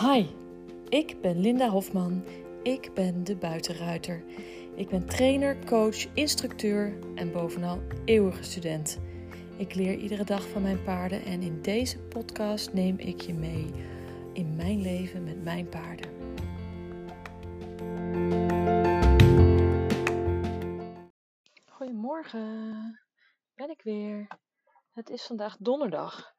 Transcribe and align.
Hi, 0.00 0.26
ik 0.88 1.20
ben 1.20 1.40
Linda 1.40 1.68
Hofman. 1.68 2.24
Ik 2.62 2.94
ben 2.94 3.24
de 3.24 3.36
buitenruiter. 3.36 4.24
Ik 4.74 4.88
ben 4.88 5.06
trainer, 5.06 5.64
coach, 5.64 6.14
instructeur 6.14 6.98
en 7.14 7.32
bovenal 7.32 7.82
eeuwige 8.04 8.42
student. 8.42 9.00
Ik 9.58 9.74
leer 9.74 9.94
iedere 9.94 10.24
dag 10.24 10.48
van 10.48 10.62
mijn 10.62 10.82
paarden 10.82 11.24
en 11.24 11.42
in 11.42 11.62
deze 11.62 11.98
podcast 11.98 12.72
neem 12.72 12.98
ik 12.98 13.20
je 13.20 13.34
mee 13.34 13.70
in 14.32 14.56
mijn 14.56 14.80
leven 14.80 15.24
met 15.24 15.42
mijn 15.42 15.68
paarden. 15.68 16.10
Goedemorgen, 21.64 23.00
ben 23.54 23.70
ik 23.70 23.82
weer. 23.82 24.26
Het 24.92 25.10
is 25.10 25.22
vandaag 25.22 25.56
donderdag. 25.56 26.34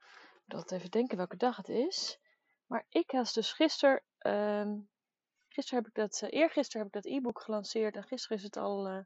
Ik 0.46 0.54
moet 0.56 0.72
even 0.72 0.92
denken 0.92 1.18
welke 1.18 1.38
dag 1.38 1.58
het 1.58 1.70
is. 1.70 2.20
Maar 2.68 2.86
ik 2.90 3.12
had 3.12 3.34
dus 3.34 3.54
gisteren, 3.54 4.04
um, 4.20 4.90
gisteren 5.48 5.84
heb 5.84 5.90
ik 5.92 5.96
dat, 5.96 6.22
uh, 6.22 6.30
eergisteren 6.40 6.86
heb 6.86 6.96
ik 6.96 7.04
dat 7.04 7.12
e-book 7.12 7.42
gelanceerd 7.42 7.96
en 7.96 8.04
gisteren 8.04 8.38
is 8.38 8.44
het 8.44 8.58
al 8.58 8.88
uh, 8.88 9.00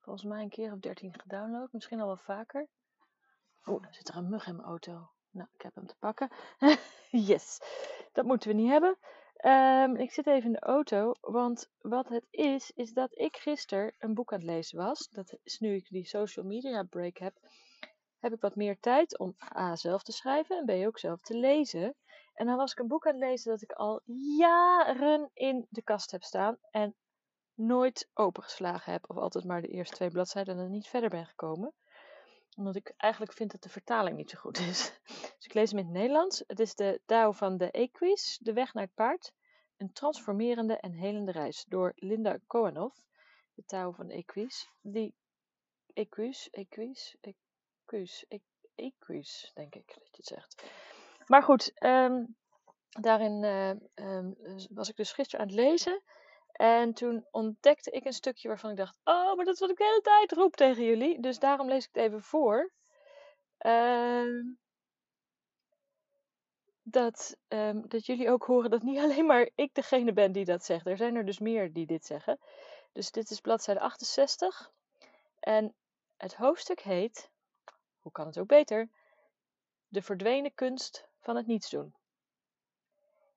volgens 0.00 0.24
mij 0.24 0.42
een 0.42 0.48
keer 0.48 0.72
of 0.72 0.78
dertien 0.78 1.20
gedownload, 1.20 1.72
misschien 1.72 2.00
al 2.00 2.06
wel 2.06 2.16
vaker. 2.16 2.68
Oeh, 3.66 3.82
dan 3.82 3.92
zit 3.92 4.08
er 4.08 4.16
een 4.16 4.28
mug 4.28 4.46
in 4.46 4.56
mijn 4.56 4.68
auto. 4.68 5.10
Nou, 5.30 5.48
ik 5.52 5.62
heb 5.62 5.74
hem 5.74 5.86
te 5.86 5.96
pakken. 5.98 6.30
yes, 7.28 7.60
dat 8.12 8.24
moeten 8.24 8.48
we 8.48 8.54
niet 8.54 8.70
hebben. 8.70 8.98
Um, 9.44 9.96
ik 9.96 10.12
zit 10.12 10.26
even 10.26 10.46
in 10.46 10.52
de 10.52 10.60
auto, 10.60 11.12
want 11.20 11.70
wat 11.80 12.08
het 12.08 12.26
is, 12.30 12.70
is 12.70 12.92
dat 12.92 13.18
ik 13.18 13.36
gisteren 13.36 13.94
een 13.98 14.14
boek 14.14 14.32
aan 14.32 14.38
het 14.38 14.48
lezen 14.48 14.78
was. 14.78 15.08
Dat 15.08 15.38
is 15.42 15.58
nu 15.58 15.74
ik 15.74 15.88
die 15.88 16.06
social 16.06 16.44
media 16.44 16.82
break 16.82 17.18
heb, 17.18 17.38
heb 18.18 18.32
ik 18.32 18.40
wat 18.40 18.56
meer 18.56 18.80
tijd 18.80 19.18
om 19.18 19.36
A 19.56 19.76
zelf 19.76 20.02
te 20.02 20.12
schrijven 20.12 20.56
en 20.56 20.64
B 20.64 20.86
ook 20.86 20.98
zelf 20.98 21.20
te 21.20 21.36
lezen. 21.36 21.94
En 22.34 22.46
dan 22.46 22.56
was 22.56 22.72
ik 22.72 22.78
een 22.78 22.88
boek 22.88 23.06
aan 23.06 23.12
het 23.12 23.22
lezen 23.22 23.50
dat 23.50 23.62
ik 23.62 23.72
al 23.72 24.00
jaren 24.36 25.30
in 25.32 25.66
de 25.70 25.82
kast 25.82 26.10
heb 26.10 26.22
staan 26.22 26.58
en 26.70 26.94
nooit 27.54 28.10
opengeslagen 28.14 28.92
heb. 28.92 29.10
Of 29.10 29.16
altijd 29.16 29.44
maar 29.44 29.62
de 29.62 29.68
eerste 29.68 29.94
twee 29.94 30.10
bladzijden 30.10 30.54
en 30.54 30.60
dan 30.60 30.70
niet 30.70 30.88
verder 30.88 31.10
ben 31.10 31.26
gekomen. 31.26 31.72
Omdat 32.56 32.76
ik 32.76 32.94
eigenlijk 32.96 33.32
vind 33.32 33.50
dat 33.50 33.62
de 33.62 33.68
vertaling 33.68 34.16
niet 34.16 34.30
zo 34.30 34.38
goed 34.38 34.58
is. 34.58 34.92
Dus 35.36 35.50
ik 35.50 35.54
lees 35.54 35.70
hem 35.70 35.78
in 35.78 35.84
het 35.84 35.94
Nederlands. 35.94 36.44
Het 36.46 36.60
is 36.60 36.74
de 36.74 37.00
Tao 37.06 37.32
van 37.32 37.56
de 37.56 37.70
Equus, 37.70 38.38
De 38.42 38.52
Weg 38.52 38.74
naar 38.74 38.84
het 38.84 38.94
Paard. 38.94 39.32
Een 39.76 39.92
transformerende 39.92 40.76
en 40.76 40.92
helende 40.92 41.32
reis 41.32 41.64
door 41.68 41.92
Linda 41.96 42.38
Koanoff. 42.46 43.02
De 43.54 43.64
Tao 43.64 43.92
van 43.92 44.06
de 44.06 44.14
Equus. 44.14 44.70
Die 44.80 45.14
Equus, 45.92 46.50
Equus, 46.50 47.16
Equus, 47.20 48.24
Equus, 48.74 49.50
denk 49.54 49.74
ik 49.74 49.86
dat 49.86 50.08
je 50.10 50.16
het 50.16 50.26
zegt. 50.26 50.62
Maar 51.26 51.42
goed, 51.42 51.72
um, 51.84 52.36
daarin 52.88 53.42
uh, 53.42 53.70
um, 54.08 54.36
was 54.70 54.88
ik 54.88 54.96
dus 54.96 55.12
gisteren 55.12 55.40
aan 55.40 55.52
het 55.52 55.60
lezen. 55.60 56.02
En 56.52 56.92
toen 56.92 57.26
ontdekte 57.30 57.90
ik 57.90 58.04
een 58.04 58.12
stukje 58.12 58.48
waarvan 58.48 58.70
ik 58.70 58.76
dacht: 58.76 58.94
Oh, 59.04 59.36
maar 59.36 59.44
dat 59.44 59.54
is 59.54 59.60
wat 59.60 59.70
ik 59.70 59.76
de 59.76 59.84
hele 59.84 60.00
tijd 60.00 60.32
roep 60.32 60.56
tegen 60.56 60.84
jullie. 60.84 61.20
Dus 61.20 61.38
daarom 61.38 61.68
lees 61.68 61.84
ik 61.84 61.90
het 61.92 62.04
even 62.04 62.22
voor. 62.22 62.72
Uh, 63.66 64.44
dat, 66.82 67.36
dat 67.86 68.06
jullie 68.06 68.30
ook 68.30 68.44
horen 68.44 68.70
dat 68.70 68.82
niet 68.82 68.98
alleen 69.04 69.26
maar 69.26 69.50
ik 69.54 69.74
degene 69.74 70.12
ben 70.12 70.32
die 70.32 70.44
dat 70.44 70.64
zegt. 70.64 70.86
Er 70.86 70.96
zijn 70.96 71.16
er 71.16 71.24
dus 71.24 71.38
meer 71.38 71.72
die 71.72 71.86
dit 71.86 72.04
zeggen. 72.04 72.38
Dus 72.92 73.10
dit 73.10 73.30
is 73.30 73.40
bladzijde 73.40 73.80
68. 73.80 74.72
En 75.40 75.74
het 76.16 76.34
hoofdstuk 76.34 76.80
heet, 76.80 77.30
hoe 78.00 78.12
kan 78.12 78.26
het 78.26 78.38
ook 78.38 78.46
beter? 78.46 78.88
De 79.88 80.02
verdwenen 80.02 80.54
kunst 80.54 81.08
van 81.22 81.36
het 81.36 81.46
niets 81.46 81.70
doen. 81.70 81.94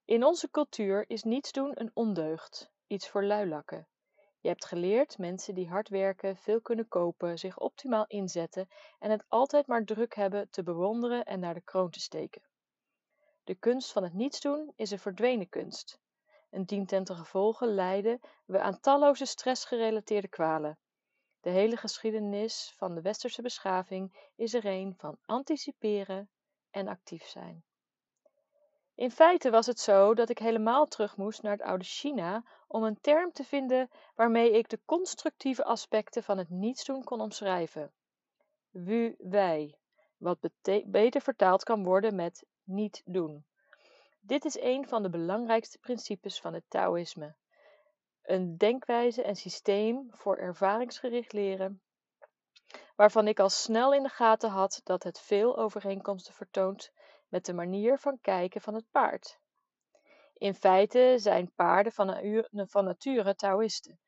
In 0.05 0.23
onze 0.23 0.49
cultuur 0.49 1.09
is 1.09 1.23
niets 1.23 1.51
doen 1.51 1.71
een 1.79 1.91
ondeugd, 1.93 2.71
iets 2.87 3.09
voor 3.09 3.23
luilakken. 3.23 3.87
Je 4.39 4.47
hebt 4.47 4.65
geleerd 4.65 5.17
mensen 5.17 5.55
die 5.55 5.69
hard 5.69 5.89
werken, 5.89 6.37
veel 6.37 6.61
kunnen 6.61 6.87
kopen, 6.87 7.39
zich 7.39 7.59
optimaal 7.59 8.05
inzetten 8.07 8.67
en 8.99 9.11
het 9.11 9.25
altijd 9.27 9.67
maar 9.67 9.83
druk 9.83 10.15
hebben 10.15 10.49
te 10.49 10.63
bewonderen 10.63 11.25
en 11.25 11.39
naar 11.39 11.53
de 11.53 11.61
kroon 11.61 11.89
te 11.89 11.99
steken. 11.99 12.41
De 13.43 13.55
kunst 13.55 13.91
van 13.91 14.03
het 14.03 14.13
niets 14.13 14.41
doen 14.41 14.73
is 14.75 14.91
een 14.91 14.99
verdwenen 14.99 15.49
kunst. 15.49 15.99
En 16.49 16.63
dient 16.63 16.87
ten 16.87 17.05
gevolge 17.05 17.67
we 18.45 18.59
aan 18.59 18.79
talloze 18.79 19.25
stressgerelateerde 19.25 20.27
kwalen. 20.27 20.77
De 21.41 21.49
hele 21.49 21.77
geschiedenis 21.77 22.73
van 22.77 22.95
de 22.95 23.01
westerse 23.01 23.41
beschaving 23.41 24.31
is 24.35 24.53
er 24.53 24.65
een 24.65 24.93
van 24.97 25.17
anticiperen 25.25 26.29
en 26.71 26.87
actief 26.87 27.23
zijn. 27.23 27.63
In 28.95 29.11
feite 29.11 29.49
was 29.49 29.65
het 29.65 29.79
zo 29.79 30.13
dat 30.13 30.29
ik 30.29 30.39
helemaal 30.39 30.85
terug 30.85 31.17
moest 31.17 31.41
naar 31.41 31.51
het 31.51 31.61
oude 31.61 31.83
China 31.83 32.43
om 32.67 32.83
een 32.83 33.01
term 33.01 33.31
te 33.31 33.43
vinden 33.43 33.89
waarmee 34.15 34.51
ik 34.51 34.69
de 34.69 34.79
constructieve 34.85 35.63
aspecten 35.63 36.23
van 36.23 36.37
het 36.37 36.49
nietsdoen 36.49 37.03
kon 37.03 37.21
omschrijven. 37.21 37.91
Wu 38.69 39.15
wij, 39.17 39.75
wat 40.17 40.37
beter 40.85 41.21
vertaald 41.21 41.63
kan 41.63 41.83
worden 41.83 42.15
met 42.15 42.45
niet 42.63 43.01
doen. 43.05 43.45
Dit 44.19 44.45
is 44.45 44.59
een 44.59 44.87
van 44.87 45.03
de 45.03 45.09
belangrijkste 45.09 45.79
principes 45.79 46.39
van 46.39 46.53
het 46.53 46.63
Taoïsme. 46.67 47.35
Een 48.23 48.57
denkwijze 48.57 49.23
en 49.23 49.35
systeem 49.35 50.07
voor 50.11 50.37
ervaringsgericht 50.37 51.33
leren, 51.33 51.81
waarvan 52.95 53.27
ik 53.27 53.39
al 53.39 53.49
snel 53.49 53.93
in 53.93 54.03
de 54.03 54.09
gaten 54.09 54.49
had 54.49 54.81
dat 54.83 55.03
het 55.03 55.19
veel 55.19 55.57
overeenkomsten 55.57 56.33
vertoont 56.33 56.91
met 57.27 57.45
de 57.45 57.53
manier 57.53 57.97
van 57.97 58.17
kijken 58.21 58.61
van 58.61 58.73
het 58.73 58.91
paard. 58.91 59.39
In 60.37 60.53
feite 60.53 61.15
zijn 61.17 61.51
paarden 61.55 61.91
van, 61.91 62.85
nature 62.85 63.35
Taoïsten. 63.35 63.99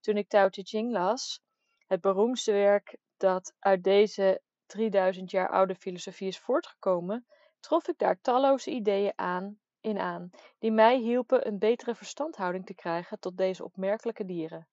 Toen 0.00 0.16
ik 0.16 0.28
Tao 0.28 0.48
Te 0.48 0.62
Ching 0.62 0.92
las, 0.92 1.42
het 1.86 2.00
beroemdste 2.00 2.52
werk 2.52 2.96
dat 3.16 3.54
uit 3.58 3.84
deze 3.84 4.42
3000 4.66 5.30
jaar 5.30 5.48
oude 5.48 5.74
filosofie 5.74 6.28
is 6.28 6.38
voortgekomen, 6.38 7.26
trof 7.60 7.88
ik 7.88 7.98
daar 7.98 8.20
talloze 8.20 8.70
ideeën 8.70 9.12
aan, 9.16 9.58
in 9.80 9.98
aan, 9.98 10.30
die 10.58 10.72
mij 10.72 10.98
hielpen 10.98 11.46
een 11.46 11.58
betere 11.58 11.94
verstandhouding 11.94 12.66
te 12.66 12.74
krijgen 12.74 13.18
tot 13.18 13.36
deze 13.36 13.64
opmerkelijke 13.64 14.24
dieren. 14.24 14.68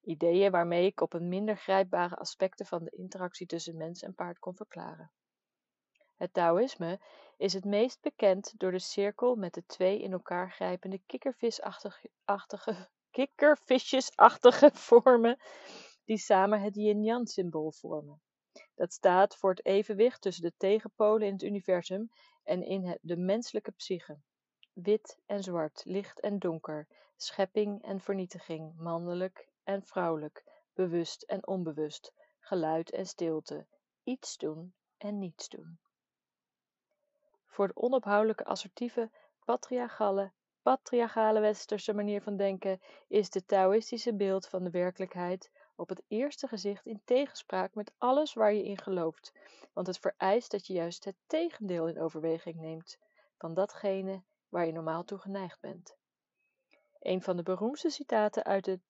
Ideeën 0.00 0.50
waarmee 0.50 0.86
ik 0.86 1.00
op 1.00 1.12
een 1.12 1.28
minder 1.28 1.56
grijpbare 1.56 2.16
aspecten 2.16 2.66
van 2.66 2.84
de 2.84 2.90
interactie 2.90 3.46
tussen 3.46 3.76
mens 3.76 4.02
en 4.02 4.14
paard 4.14 4.38
kon 4.38 4.54
verklaren. 4.54 5.10
Het 6.22 6.32
Taoïsme 6.32 7.00
is 7.36 7.52
het 7.52 7.64
meest 7.64 8.00
bekend 8.00 8.58
door 8.58 8.70
de 8.70 8.78
cirkel 8.78 9.34
met 9.34 9.54
de 9.54 9.66
twee 9.66 10.00
in 10.02 10.12
elkaar 10.12 10.50
grijpende 10.50 11.00
kikkervisachtige, 11.06 12.10
kikkervisjesachtige 13.10 14.70
vormen 14.72 15.38
die 16.04 16.18
samen 16.18 16.60
het 16.60 16.74
yin-yang-symbool 16.74 17.72
vormen. 17.72 18.22
Dat 18.74 18.92
staat 18.92 19.36
voor 19.36 19.50
het 19.50 19.64
evenwicht 19.64 20.20
tussen 20.20 20.42
de 20.42 20.52
tegenpolen 20.56 21.26
in 21.26 21.32
het 21.32 21.42
universum 21.42 22.10
en 22.42 22.62
in 22.62 22.98
de 23.00 23.16
menselijke 23.16 23.72
psyche. 23.72 24.18
Wit 24.72 25.18
en 25.26 25.42
zwart, 25.42 25.82
licht 25.84 26.20
en 26.20 26.38
donker, 26.38 26.88
schepping 27.16 27.82
en 27.84 28.00
vernietiging, 28.00 28.76
mannelijk 28.76 29.48
en 29.64 29.82
vrouwelijk, 29.82 30.44
bewust 30.74 31.22
en 31.22 31.46
onbewust, 31.46 32.12
geluid 32.40 32.90
en 32.90 33.06
stilte, 33.06 33.66
iets 34.02 34.36
doen 34.36 34.74
en 34.98 35.18
niets 35.18 35.48
doen. 35.48 35.80
Voor 37.52 37.66
de 37.66 37.76
onophoudelijke 37.76 38.44
assertieve, 38.44 39.10
patriarchale, 39.44 40.32
patriarchale 40.62 41.40
westerse 41.40 41.94
manier 41.94 42.22
van 42.22 42.36
denken 42.36 42.80
is 43.08 43.34
het 43.34 43.48
Taoïstische 43.48 44.14
beeld 44.14 44.48
van 44.48 44.64
de 44.64 44.70
werkelijkheid 44.70 45.50
op 45.76 45.88
het 45.88 46.02
eerste 46.08 46.48
gezicht 46.48 46.86
in 46.86 47.02
tegenspraak 47.04 47.74
met 47.74 47.92
alles 47.98 48.34
waar 48.34 48.52
je 48.52 48.64
in 48.64 48.78
gelooft, 48.78 49.32
want 49.72 49.86
het 49.86 49.98
vereist 49.98 50.50
dat 50.50 50.66
je 50.66 50.72
juist 50.72 51.04
het 51.04 51.16
tegendeel 51.26 51.88
in 51.88 52.00
overweging 52.00 52.56
neemt 52.56 52.98
van 53.38 53.54
datgene 53.54 54.22
waar 54.48 54.66
je 54.66 54.72
normaal 54.72 55.04
toe 55.04 55.18
geneigd 55.18 55.60
bent. 55.60 55.96
Een 56.98 57.22
van 57.22 57.36
de 57.36 57.42
beroemdste 57.42 57.90
citaten 57.90 58.44
uit 58.44 58.64
de 58.64 58.80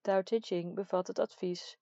Tao 0.00 0.22
Te 0.22 0.40
Ching 0.40 0.74
bevat 0.74 1.06
het 1.06 1.18
advies: 1.18 1.78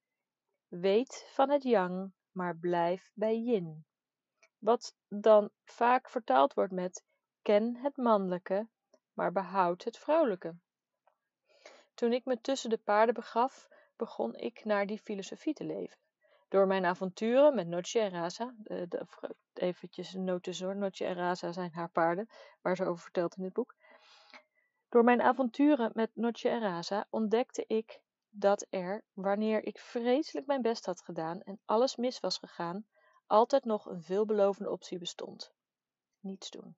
Weet 0.69 1.29
van 1.32 1.50
het 1.50 1.62
yang, 1.62 2.12
maar 2.31 2.56
blijf 2.56 3.11
bij 3.14 3.38
yin. 3.38 3.87
Wat 4.58 4.94
dan 5.08 5.50
vaak 5.64 6.08
vertaald 6.08 6.55
wordt 6.55 6.72
met: 6.72 7.05
Ken 7.43 7.76
het 7.76 7.96
mannelijke, 7.96 8.69
maar 9.12 9.32
behoud 9.32 9.84
het 9.84 9.99
vrouwelijke. 9.99 10.55
Toen 11.94 12.12
ik 12.12 12.25
me 12.25 12.40
tussen 12.40 12.70
de 12.70 12.78
paarden 12.78 13.14
begaf, 13.14 13.69
begon 13.96 14.34
ik 14.34 14.64
naar 14.64 14.87
die 14.87 14.99
filosofie 14.99 15.55
te 15.55 15.64
leven. 15.64 15.99
Door 16.49 16.66
mijn 16.66 16.84
avonturen 16.84 17.55
met 17.55 17.66
Noche 17.66 17.99
en 17.99 18.10
Raza, 18.10 18.55
de, 18.58 18.88
de, 18.88 19.06
eventjes 19.55 20.14
noot 20.14 20.43
tussendoor, 20.43 20.76
Noche 20.76 21.04
en 21.04 21.14
Raza 21.14 21.52
zijn 21.52 21.72
haar 21.72 21.90
paarden, 21.90 22.28
waar 22.61 22.76
ze 22.76 22.84
over 22.84 23.02
vertelt 23.02 23.37
in 23.37 23.44
het 23.44 23.52
boek. 23.52 23.75
Door 24.88 25.04
mijn 25.04 25.22
avonturen 25.22 25.90
met 25.94 26.11
Noche 26.14 26.49
en 26.49 26.61
Raza 26.61 27.06
ontdekte 27.11 27.64
ik 27.66 28.00
dat 28.31 28.66
er, 28.70 29.04
wanneer 29.12 29.64
ik 29.64 29.78
vreselijk 29.78 30.46
mijn 30.46 30.62
best 30.62 30.87
had 30.87 31.00
gedaan 31.00 31.43
en 31.43 31.61
alles 31.64 31.96
mis 31.96 32.20
was 32.20 32.38
gegaan, 32.38 32.87
altijd 33.28 33.64
nog 33.64 33.86
een 33.86 34.02
veelbelovende 34.02 34.70
optie 34.70 34.98
bestond. 34.98 35.52
Niets 36.20 36.50
doen. 36.50 36.76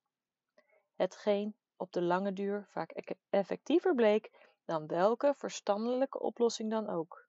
Hetgeen 0.94 1.54
op 1.76 1.92
de 1.92 2.02
lange 2.02 2.32
duur 2.32 2.66
vaak 2.68 2.90
effectiever 3.30 3.94
bleek 3.94 4.30
dan 4.64 4.86
welke 4.86 5.34
verstandelijke 5.36 6.20
oplossing 6.20 6.70
dan 6.70 6.88
ook. 6.88 7.26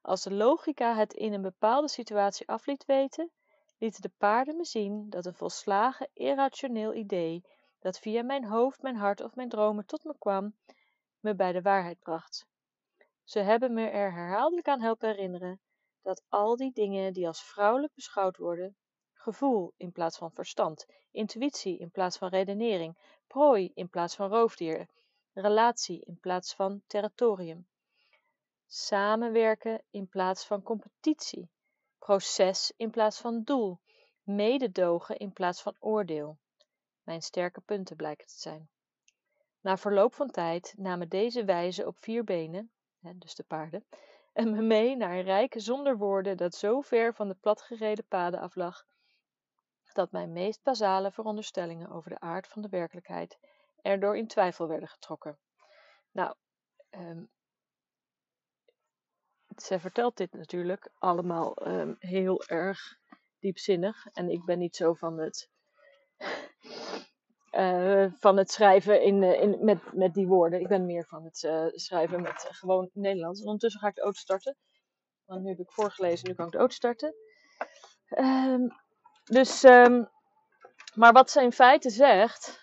Als 0.00 0.22
de 0.22 0.32
logica 0.32 0.94
het 0.94 1.12
in 1.12 1.32
een 1.32 1.42
bepaalde 1.42 1.88
situatie 1.88 2.48
af 2.48 2.66
liet 2.66 2.84
weten, 2.84 3.30
lieten 3.78 4.02
de 4.02 4.12
paarden 4.18 4.56
me 4.56 4.64
zien 4.64 5.10
dat 5.10 5.26
een 5.26 5.34
volslagen 5.34 6.08
irrationeel 6.12 6.94
idee, 6.94 7.44
dat 7.78 7.98
via 7.98 8.22
mijn 8.22 8.44
hoofd, 8.44 8.82
mijn 8.82 8.96
hart 8.96 9.20
of 9.20 9.34
mijn 9.34 9.48
dromen 9.48 9.86
tot 9.86 10.04
me 10.04 10.14
kwam, 10.18 10.56
me 11.20 11.34
bij 11.34 11.52
de 11.52 11.62
waarheid 11.62 11.98
bracht. 11.98 12.46
Ze 13.24 13.38
hebben 13.38 13.72
me 13.72 13.88
er 13.88 14.12
herhaaldelijk 14.12 14.68
aan 14.68 14.80
helpen 14.80 15.08
herinneren 15.08 15.60
dat 16.02 16.22
al 16.28 16.56
die 16.56 16.72
dingen 16.72 17.12
die 17.12 17.26
als 17.26 17.42
vrouwelijk 17.42 17.94
beschouwd 17.94 18.36
worden, 18.36 18.76
gevoel 19.12 19.74
in 19.76 19.92
plaats 19.92 20.18
van 20.18 20.32
verstand, 20.32 20.86
intuïtie 21.10 21.78
in 21.78 21.90
plaats 21.90 22.18
van 22.18 22.28
redenering, 22.28 22.98
prooi 23.26 23.70
in 23.74 23.88
plaats 23.88 24.14
van 24.14 24.30
roofdier, 24.30 24.88
relatie 25.32 26.04
in 26.04 26.18
plaats 26.20 26.54
van 26.54 26.82
territorium, 26.86 27.66
samenwerken 28.66 29.82
in 29.90 30.08
plaats 30.08 30.46
van 30.46 30.62
competitie, 30.62 31.50
proces 31.98 32.72
in 32.76 32.90
plaats 32.90 33.20
van 33.20 33.42
doel, 33.42 33.80
mededogen 34.22 35.16
in 35.16 35.32
plaats 35.32 35.62
van 35.62 35.76
oordeel. 35.78 36.38
Mijn 37.02 37.22
sterke 37.22 37.60
punten 37.60 37.96
blijken 37.96 38.26
te 38.26 38.38
zijn. 38.38 38.68
Na 39.60 39.76
verloop 39.76 40.14
van 40.14 40.30
tijd 40.30 40.74
namen 40.76 41.08
deze 41.08 41.44
wijzen 41.44 41.86
op 41.86 41.96
vier 41.98 42.24
benen, 42.24 42.70
dus 43.00 43.34
de 43.34 43.42
paarden, 43.42 43.84
en 44.32 44.50
me 44.50 44.62
mee 44.62 44.96
naar 44.96 45.12
een 45.12 45.22
rijk 45.22 45.54
zonder 45.56 45.96
woorden 45.96 46.36
dat 46.36 46.54
zo 46.54 46.80
ver 46.80 47.14
van 47.14 47.28
de 47.28 47.34
platgereden 47.34 48.06
paden 48.08 48.40
aflag, 48.40 48.84
dat 49.92 50.12
mijn 50.12 50.32
meest 50.32 50.62
basale 50.62 51.12
veronderstellingen 51.12 51.90
over 51.90 52.10
de 52.10 52.20
aard 52.20 52.46
van 52.46 52.62
de 52.62 52.68
werkelijkheid 52.68 53.38
erdoor 53.82 54.16
in 54.16 54.26
twijfel 54.26 54.68
werden 54.68 54.88
getrokken. 54.88 55.38
Nou, 56.10 56.34
um, 56.90 57.30
zij 59.56 59.80
vertelt 59.80 60.16
dit 60.16 60.32
natuurlijk 60.32 60.90
allemaal 60.98 61.66
um, 61.66 61.96
heel 61.98 62.44
erg 62.44 62.98
diepzinnig. 63.38 64.06
En 64.12 64.30
ik 64.30 64.44
ben 64.44 64.58
niet 64.58 64.76
zo 64.76 64.94
van 64.94 65.18
het, 65.18 65.50
uh, 67.52 68.06
van 68.18 68.36
het 68.36 68.50
schrijven 68.50 69.02
in, 69.02 69.22
uh, 69.22 69.42
in, 69.42 69.64
met, 69.64 69.92
met 69.92 70.14
die 70.14 70.26
woorden. 70.26 70.60
Ik 70.60 70.68
ben 70.68 70.86
meer 70.86 71.04
van 71.06 71.24
het 71.24 71.42
uh, 71.42 71.66
schrijven 71.66 72.22
met 72.22 72.46
gewoon 72.50 72.90
Nederlands. 72.92 73.40
En 73.40 73.46
ondertussen 73.46 73.80
ga 73.80 73.88
ik 73.88 73.94
de 73.94 74.02
auto 74.02 74.18
starten. 74.18 74.56
Want 75.24 75.42
nu 75.42 75.48
heb 75.48 75.58
ik 75.58 75.72
voorgelezen, 75.72 76.28
nu 76.28 76.34
kan 76.34 76.46
ik 76.46 76.52
de 76.52 76.58
auto 76.58 76.74
starten. 76.74 77.14
Um, 78.18 78.72
dus, 79.24 79.62
um, 79.62 80.08
maar 80.94 81.12
wat 81.12 81.30
ze 81.30 81.42
in 81.42 81.52
feite 81.52 81.90
zegt, 81.90 82.60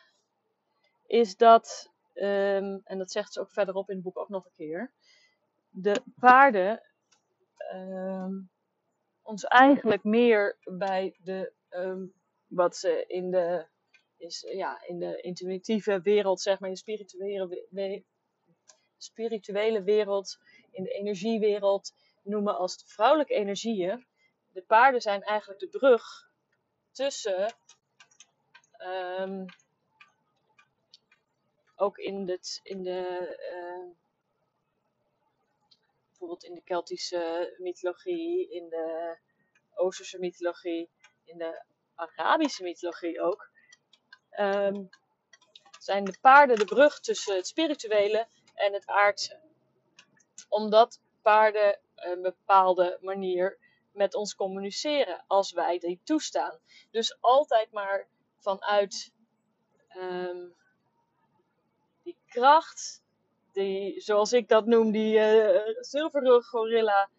is 1.06 1.36
dat, 1.36 1.92
um, 2.14 2.82
en 2.84 2.98
dat 2.98 3.12
zegt 3.12 3.34
ze 3.34 3.40
ook 3.40 3.52
verderop 3.52 3.90
in 3.90 3.96
het 3.96 4.04
boek 4.04 4.18
ook 4.18 4.30
nog 4.30 4.46
een 4.46 4.52
keer, 4.56 4.92
de 5.70 6.02
paarden 6.20 6.82
ons 9.22 9.44
eigenlijk 9.44 10.04
meer 10.04 10.58
bij 10.64 11.16
de, 11.24 11.54
wat 12.48 12.78
ze 12.78 13.06
in 13.08 13.32
de, 13.32 13.68
is, 14.18 14.42
ja, 14.42 14.82
in 14.88 15.00
de 15.00 15.22
intuïtieve 15.22 16.02
wereld, 16.02 16.42
zeg 16.42 16.60
maar, 16.60 16.70
in 16.70 16.76
de 16.76 16.82
spirituele, 16.82 18.04
spirituele 18.98 19.84
wereld, 19.84 20.38
in 20.72 20.84
de 20.84 20.92
energiewereld 20.92 21.94
noemen 22.24 22.58
als 22.58 22.84
vrouwelijke 22.86 23.34
energieën. 23.34 24.08
De 24.52 24.62
paarden 24.62 25.02
zijn 25.02 25.22
eigenlijk 25.22 25.60
de 25.60 25.70
brug 25.70 26.04
tussen 26.92 27.56
um, 29.20 29.46
ook 31.76 31.98
in, 31.98 32.30
het, 32.30 32.60
in 32.64 32.84
de 32.84 33.38
uh, 33.54 33.96
bijvoorbeeld 36.08 36.44
in 36.44 36.54
de 36.54 36.64
Keltische 36.64 37.56
mythologie, 37.58 38.50
in 38.50 38.70
de 38.70 39.18
Oosterse 39.74 40.20
mythologie, 40.20 40.90
in 41.24 41.38
de 41.38 41.64
Arabische 41.96 42.64
mythologie 42.64 43.22
ook, 43.22 43.52
um, 44.40 44.90
zijn 45.80 46.04
de 46.04 46.18
paarden 46.22 46.58
de 46.58 46.66
brug 46.66 47.00
tussen 47.00 47.36
het 47.36 47.48
spirituele 47.48 48.28
en 48.54 48.74
het 48.74 48.88
aardse. 48.88 49.40
Omdat 50.50 51.02
paarden 51.22 51.80
een 51.96 52.22
bepaalde 52.22 52.98
manier 53.02 53.58
met 53.92 54.16
ons 54.16 54.36
communiceren 54.36 55.24
als 55.28 55.52
wij 55.52 55.80
die 55.80 56.00
toestaan. 56.04 56.60
Dus 56.92 57.18
altijd 57.22 57.72
maar 57.72 58.08
vanuit 58.38 59.14
um, 59.98 60.56
die 62.04 62.18
kracht, 62.28 63.04
die, 63.52 64.02
zoals 64.02 64.34
ik 64.34 64.48
dat 64.48 64.66
noem, 64.66 64.92
die 64.92 65.20
uh, 65.20 66.42
gorilla, 66.42 67.10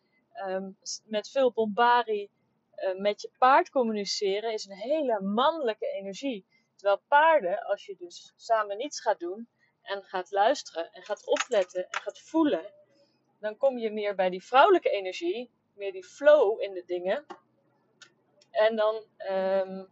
um, 0.46 0.76
met 1.04 1.30
veel 1.30 1.52
bombari, 1.52 2.28
uh, 2.76 3.00
met 3.00 3.20
je 3.20 3.30
paard 3.38 3.70
communiceren, 3.70 4.52
is 4.52 4.66
een 4.66 4.76
hele 4.76 5.20
mannelijke 5.20 5.86
energie. 5.86 6.46
Terwijl 6.78 7.02
paarden, 7.08 7.62
als 7.62 7.86
je 7.86 7.96
dus 7.96 8.32
samen 8.36 8.76
niets 8.76 9.00
gaat 9.00 9.18
doen 9.18 9.48
en 9.82 10.02
gaat 10.02 10.30
luisteren 10.30 10.92
en 10.92 11.02
gaat 11.02 11.26
opletten 11.26 11.88
en 11.90 12.00
gaat 12.00 12.20
voelen, 12.20 12.72
dan 13.40 13.56
kom 13.56 13.78
je 13.78 13.90
meer 13.90 14.14
bij 14.14 14.30
die 14.30 14.44
vrouwelijke 14.44 14.90
energie, 14.90 15.50
meer 15.74 15.92
die 15.92 16.04
flow 16.04 16.60
in 16.60 16.72
de 16.74 16.82
dingen. 16.86 17.26
En 18.50 18.76
dan 18.76 19.04
um, 19.30 19.88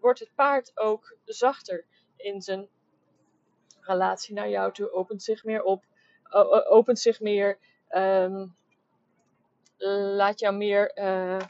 wordt 0.00 0.18
het 0.18 0.34
paard 0.34 0.78
ook 0.78 1.16
zachter 1.24 1.84
in 2.16 2.42
zijn 2.42 2.68
relatie 3.80 4.34
naar 4.34 4.48
jou 4.48 4.72
toe, 4.72 4.92
opent 4.92 5.22
zich 5.22 5.44
meer 5.44 5.62
op, 5.62 5.84
opent 6.68 6.98
zich 6.98 7.20
meer, 7.20 7.58
um, 7.90 8.56
laat 10.16 10.38
jou 10.38 10.54
meer 10.54 10.98
uh, 10.98 11.46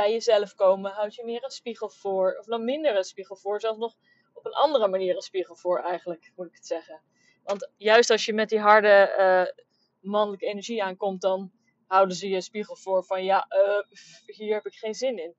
bij 0.00 0.12
jezelf 0.12 0.54
komen, 0.54 0.92
houdt 0.92 1.14
je 1.14 1.24
meer 1.24 1.44
een 1.44 1.50
spiegel 1.50 1.90
voor, 1.90 2.36
of 2.38 2.44
dan 2.44 2.64
minder 2.64 2.96
een 2.96 3.04
spiegel 3.04 3.36
voor, 3.36 3.60
zelfs 3.60 3.78
nog 3.78 3.94
op 4.32 4.46
een 4.46 4.52
andere 4.52 4.88
manier 4.88 5.14
een 5.14 5.22
spiegel 5.22 5.56
voor 5.56 5.78
eigenlijk, 5.78 6.32
moet 6.36 6.46
ik 6.46 6.54
het 6.54 6.66
zeggen. 6.66 7.00
Want 7.44 7.70
juist 7.76 8.10
als 8.10 8.24
je 8.24 8.32
met 8.32 8.48
die 8.48 8.58
harde 8.58 9.14
uh, 9.18 9.64
mannelijke 10.10 10.46
energie 10.46 10.82
aankomt, 10.82 11.20
dan 11.20 11.52
houden 11.86 12.16
ze 12.16 12.28
je 12.28 12.40
spiegel 12.40 12.76
voor 12.76 13.04
van 13.04 13.24
ja, 13.24 13.46
uh, 13.48 14.36
hier 14.36 14.54
heb 14.54 14.66
ik 14.66 14.74
geen 14.74 14.94
zin 14.94 15.18
in. 15.18 15.34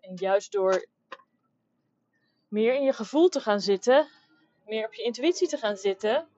En 0.00 0.14
juist 0.14 0.52
door 0.52 0.88
meer 2.48 2.74
in 2.74 2.82
je 2.82 2.92
gevoel 2.92 3.28
te 3.28 3.40
gaan 3.40 3.60
zitten, 3.60 4.08
meer 4.66 4.86
op 4.86 4.94
je 4.94 5.02
intuïtie 5.02 5.48
te 5.48 5.56
gaan 5.56 5.76
zitten, 5.76 6.28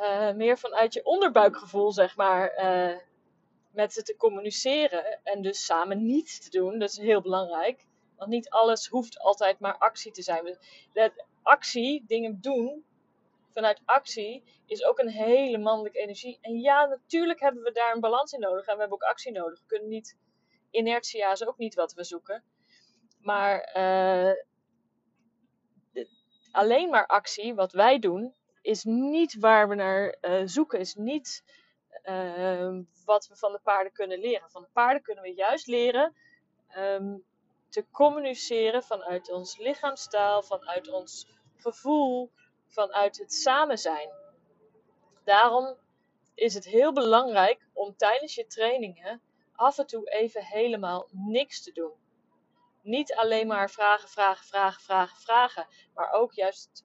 uh, 0.00 0.32
meer 0.32 0.58
vanuit 0.58 0.92
je 0.94 1.04
onderbuikgevoel, 1.04 1.92
zeg 1.92 2.16
maar, 2.16 2.52
met 3.78 3.92
ze 3.92 4.02
te 4.02 4.16
communiceren 4.16 5.20
en 5.22 5.42
dus 5.42 5.64
samen 5.64 6.06
niets 6.06 6.40
te 6.40 6.50
doen. 6.50 6.78
Dat 6.78 6.90
is 6.90 6.98
heel 6.98 7.20
belangrijk. 7.20 7.86
Want 8.16 8.30
niet 8.30 8.50
alles 8.50 8.86
hoeft 8.86 9.18
altijd 9.18 9.58
maar 9.60 9.78
actie 9.78 10.12
te 10.12 10.22
zijn. 10.22 10.58
Dat 10.92 11.12
actie, 11.42 12.04
dingen 12.06 12.40
doen, 12.40 12.84
vanuit 13.54 13.82
actie 13.84 14.44
is 14.66 14.84
ook 14.84 14.98
een 14.98 15.08
hele 15.08 15.58
mannelijke 15.58 15.98
energie. 15.98 16.38
En 16.40 16.60
ja, 16.60 16.86
natuurlijk 16.86 17.40
hebben 17.40 17.62
we 17.62 17.72
daar 17.72 17.94
een 17.94 18.00
balans 18.00 18.32
in 18.32 18.40
nodig. 18.40 18.66
En 18.66 18.74
we 18.74 18.80
hebben 18.80 18.98
ook 19.02 19.10
actie 19.10 19.32
nodig. 19.32 19.60
We 19.60 19.66
kunnen 19.66 19.88
niet, 19.88 20.16
inertia 20.70 21.32
is 21.32 21.46
ook 21.46 21.58
niet 21.58 21.74
wat 21.74 21.92
we 21.94 22.04
zoeken. 22.04 22.42
Maar 23.20 23.74
uh, 23.76 24.32
alleen 26.50 26.90
maar 26.90 27.06
actie, 27.06 27.54
wat 27.54 27.72
wij 27.72 27.98
doen, 27.98 28.34
is 28.62 28.84
niet 28.84 29.38
waar 29.38 29.68
we 29.68 29.74
naar 29.74 30.16
uh, 30.20 30.42
zoeken. 30.44 30.78
Is 30.78 30.94
niet 30.94 31.42
uh, 32.04 32.78
wat 33.04 33.28
we 33.28 33.36
van 33.36 33.52
de 33.52 33.60
paarden 33.62 33.92
kunnen 33.92 34.18
leren. 34.18 34.50
Van 34.50 34.62
de 34.62 34.68
paarden 34.72 35.02
kunnen 35.02 35.24
we 35.24 35.34
juist 35.34 35.66
leren 35.66 36.14
um, 36.76 37.24
te 37.68 37.84
communiceren 37.90 38.82
vanuit 38.82 39.30
ons 39.32 39.58
lichaamstaal, 39.58 40.42
vanuit 40.42 40.88
ons 40.92 41.28
gevoel, 41.56 42.30
vanuit 42.66 43.18
het 43.18 43.32
samen 43.32 43.78
zijn. 43.78 44.10
Daarom 45.24 45.76
is 46.34 46.54
het 46.54 46.64
heel 46.64 46.92
belangrijk 46.92 47.68
om 47.72 47.96
tijdens 47.96 48.34
je 48.34 48.46
trainingen 48.46 49.22
af 49.54 49.78
en 49.78 49.86
toe 49.86 50.10
even 50.10 50.44
helemaal 50.44 51.08
niks 51.10 51.62
te 51.62 51.72
doen. 51.72 51.92
Niet 52.82 53.14
alleen 53.14 53.46
maar 53.46 53.70
vragen, 53.70 54.08
vragen, 54.08 54.46
vragen, 54.46 54.80
vragen, 54.82 55.16
vragen, 55.16 55.66
maar 55.94 56.12
ook 56.12 56.32
juist 56.32 56.84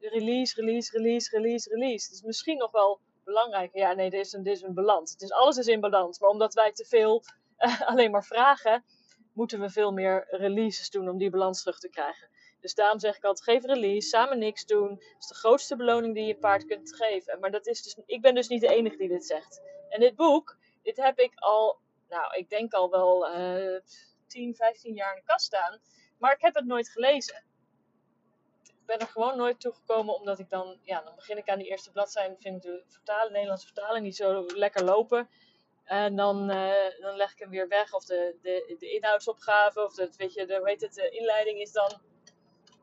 release, 0.00 0.54
release, 0.60 0.98
release, 0.98 1.36
release, 1.36 1.70
release. 1.70 2.12
Is 2.12 2.22
misschien 2.22 2.58
nog 2.58 2.70
wel 2.70 3.00
belangrijk. 3.30 3.70
Ja, 3.72 3.92
nee, 3.92 4.10
dit 4.10 4.26
is 4.26 4.32
een, 4.32 4.42
dit 4.42 4.56
is 4.56 4.62
een 4.62 4.74
balans. 4.74 5.12
Het 5.12 5.22
is, 5.22 5.32
alles 5.32 5.56
is 5.56 5.66
in 5.66 5.80
balans. 5.80 6.18
Maar 6.18 6.30
omdat 6.30 6.54
wij 6.54 6.72
te 6.72 6.84
veel 6.84 7.22
uh, 7.58 7.80
alleen 7.90 8.10
maar 8.10 8.24
vragen, 8.24 8.84
moeten 9.32 9.60
we 9.60 9.70
veel 9.70 9.92
meer 9.92 10.26
releases 10.30 10.90
doen 10.90 11.08
om 11.08 11.18
die 11.18 11.30
balans 11.30 11.60
terug 11.60 11.78
te 11.78 11.88
krijgen. 11.88 12.28
Dus 12.60 12.74
daarom 12.74 12.98
zeg 12.98 13.16
ik 13.16 13.24
altijd, 13.24 13.48
geef 13.48 13.64
release, 13.64 14.08
samen 14.08 14.38
niks 14.38 14.64
doen. 14.66 14.88
Dat 14.88 15.20
is 15.20 15.26
de 15.26 15.34
grootste 15.34 15.76
beloning 15.76 16.14
die 16.14 16.26
je 16.26 16.36
paard 16.36 16.64
kunt 16.64 16.94
geven. 16.94 17.40
Maar 17.40 17.50
dat 17.50 17.66
is 17.66 17.82
dus, 17.82 17.96
ik 18.06 18.22
ben 18.22 18.34
dus 18.34 18.48
niet 18.48 18.60
de 18.60 18.74
enige 18.74 18.96
die 18.96 19.08
dit 19.08 19.26
zegt. 19.26 19.60
En 19.88 20.00
dit 20.00 20.16
boek, 20.16 20.56
dit 20.82 20.96
heb 20.96 21.18
ik 21.18 21.32
al, 21.34 21.78
nou, 22.08 22.34
ik 22.36 22.48
denk 22.48 22.72
al 22.72 22.90
wel 22.90 23.36
uh, 23.38 23.80
10, 24.26 24.54
15 24.54 24.94
jaar 24.94 25.14
in 25.14 25.20
de 25.20 25.32
kast 25.32 25.46
staan. 25.46 25.80
Maar 26.18 26.32
ik 26.32 26.40
heb 26.40 26.54
het 26.54 26.66
nooit 26.66 26.88
gelezen. 26.88 27.44
Ben 28.90 28.98
er 28.98 29.06
gewoon 29.06 29.36
nooit 29.36 29.60
toegekomen, 29.60 30.14
omdat 30.14 30.38
ik 30.38 30.48
dan, 30.48 30.78
ja, 30.82 31.02
dan 31.02 31.14
begin 31.14 31.36
ik 31.36 31.48
aan 31.48 31.58
die 31.58 31.68
eerste 31.68 31.90
bladzijde, 31.90 32.36
vind 32.38 32.56
ik 32.56 32.62
de 32.62 32.82
vertalen, 32.86 33.32
Nederlandse 33.32 33.66
vertaling 33.66 34.04
niet 34.04 34.16
zo 34.16 34.46
lekker 34.46 34.84
lopen. 34.84 35.28
En 35.84 36.16
dan, 36.16 36.50
uh, 36.50 37.00
dan 37.00 37.16
leg 37.16 37.32
ik 37.32 37.38
hem 37.38 37.50
weer 37.50 37.68
weg, 37.68 37.92
of 37.94 38.04
de, 38.04 38.36
de, 38.42 38.76
de 38.78 38.90
inhoudsopgave, 38.90 39.84
of 39.84 39.94
de, 39.94 40.10
weet 40.16 40.34
je, 40.34 40.46
de, 40.46 40.60
weet 40.60 40.80
het, 40.80 40.94
de 40.94 41.10
inleiding 41.10 41.58
is 41.60 41.72
dan 41.72 42.00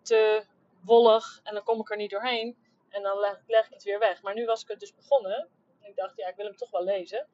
te 0.01 0.45
wollig 0.83 1.39
en 1.43 1.53
dan 1.53 1.63
kom 1.63 1.79
ik 1.79 1.89
er 1.89 1.97
niet 1.97 2.11
doorheen. 2.11 2.57
En 2.89 3.01
dan 3.01 3.19
leg, 3.19 3.43
leg 3.47 3.65
ik 3.65 3.73
het 3.73 3.83
weer 3.83 3.99
weg. 3.99 4.21
Maar 4.21 4.33
nu 4.33 4.45
was 4.45 4.61
ik 4.61 4.67
het 4.67 4.79
dus 4.79 4.95
begonnen. 4.95 5.49
En 5.81 5.89
ik 5.89 5.95
dacht, 5.95 6.17
ja, 6.17 6.27
ik 6.27 6.35
wil 6.35 6.45
hem 6.45 6.55
toch 6.55 6.71
wel 6.71 6.83
lezen. 6.83 7.27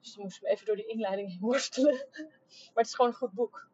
Dus 0.00 0.14
dan 0.14 0.22
moest 0.22 0.42
ik 0.42 0.48
even 0.48 0.66
door 0.66 0.76
die 0.76 0.86
inleiding 0.86 1.28
heen 1.28 1.40
worstelen. 1.50 2.08
maar 2.12 2.82
het 2.82 2.86
is 2.86 2.94
gewoon 2.94 3.10
een 3.10 3.16
goed 3.16 3.32
boek. 3.32 3.70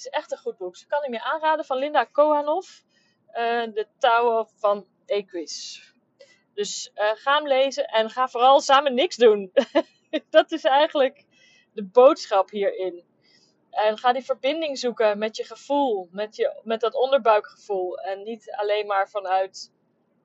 Is 0.00 0.06
echt 0.06 0.32
een 0.32 0.38
goed 0.38 0.56
boek. 0.56 0.76
Ze 0.76 0.86
kan 0.86 1.04
ik 1.04 1.12
je 1.12 1.22
aanraden 1.22 1.64
van 1.64 1.78
Linda 1.78 2.04
Kohanov. 2.04 2.68
Uh, 3.28 3.34
de 3.72 3.86
Touwen 3.98 4.48
van 4.56 4.86
Equus. 5.06 5.82
Dus 6.54 6.90
uh, 6.94 7.10
ga 7.14 7.34
hem 7.34 7.46
lezen 7.46 7.86
en 7.86 8.10
ga 8.10 8.28
vooral 8.28 8.60
samen 8.60 8.94
niks 8.94 9.16
doen. 9.16 9.52
dat 10.30 10.52
is 10.52 10.64
eigenlijk 10.64 11.24
de 11.72 11.84
boodschap 11.84 12.50
hierin. 12.50 13.04
En 13.70 13.98
ga 13.98 14.12
die 14.12 14.24
verbinding 14.24 14.78
zoeken 14.78 15.18
met 15.18 15.36
je 15.36 15.44
gevoel, 15.44 16.08
met, 16.10 16.36
je, 16.36 16.60
met 16.62 16.80
dat 16.80 16.94
onderbuikgevoel. 16.94 17.98
En 17.98 18.22
niet 18.22 18.52
alleen 18.56 18.86
maar 18.86 19.08
vanuit 19.08 19.72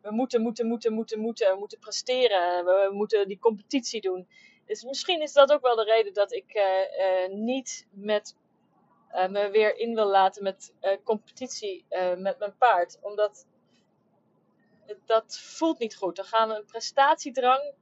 we 0.01 0.12
moeten, 0.12 0.41
moeten, 0.41 0.67
moeten, 0.67 0.94
moeten, 0.94 1.20
moeten, 1.20 1.51
we 1.51 1.58
moeten 1.60 1.79
presteren, 1.79 2.65
we, 2.65 2.89
moeten 2.91 3.27
die 3.27 3.39
competitie 3.39 4.01
doen. 4.01 4.27
Dus 4.65 4.84
misschien 4.84 5.22
is 5.22 5.34
dat 5.34 5.51
ook 5.51 5.62
wel 5.62 5.75
de 5.75 5.84
reden 5.84 6.13
dat 6.13 6.34
ik 6.34 6.55
uh, 6.55 7.38
niet 7.38 7.88
met, 7.91 8.36
uh, 9.15 9.27
me 9.27 9.50
weer 9.50 9.77
in 9.77 9.95
wil 9.95 10.07
laten 10.07 10.43
met 10.43 10.74
competitie 11.03 11.86
met 12.17 12.39
mijn 12.39 12.57
paard. 12.57 12.98
Omdat 13.01 13.45
dat 15.05 15.39
voelt 15.39 15.79
niet 15.79 15.95
goed. 15.95 16.15
Dan 16.15 16.25
gaan 16.25 16.50
we 16.50 16.55
een 16.55 16.65
prestatiedrang 16.65 17.74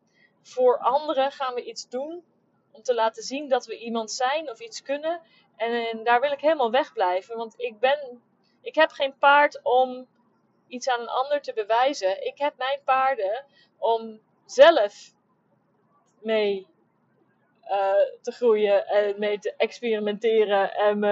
voor 0.42 0.78
anderen, 0.78 1.32
gaan 1.32 1.54
we 1.54 1.64
iets 1.64 1.90
doen 1.90 2.24
om 2.72 2.84
te 2.84 2.94
laten 2.94 3.24
zien 3.24 3.50
dat 3.50 3.66
we 3.66 3.78
iemand 3.78 4.12
zijn 4.12 4.50
of 4.50 4.60
iets 4.60 4.82
kunnen. 4.82 5.22
En, 5.56 5.88
en 5.90 6.04
daar 6.04 6.22
wil 6.22 6.32
ik 6.32 6.42
helemaal 6.42 6.72
wegblijven, 6.72 7.38
want 7.38 7.54
ik 7.58 7.80
ben, 7.80 8.24
ik 8.62 8.76
heb 8.76 8.92
geen 8.92 9.18
paard 9.18 9.60
om 9.64 10.08
iets 10.68 10.88
aan 10.90 11.02
een 11.02 11.10
ander 11.10 11.42
te 11.42 11.54
bewijzen. 11.54 12.26
Ik 12.26 12.38
heb 12.38 12.58
mijn 12.58 12.80
paarden 12.84 13.46
om 13.78 14.22
zelf 14.46 15.14
mee 16.22 16.68
uh, 17.70 18.22
te 18.22 18.32
groeien 18.32 18.88
en 18.88 19.20
mee 19.20 19.40
te 19.40 19.54
experimenteren 19.58 20.74
en, 20.74 21.04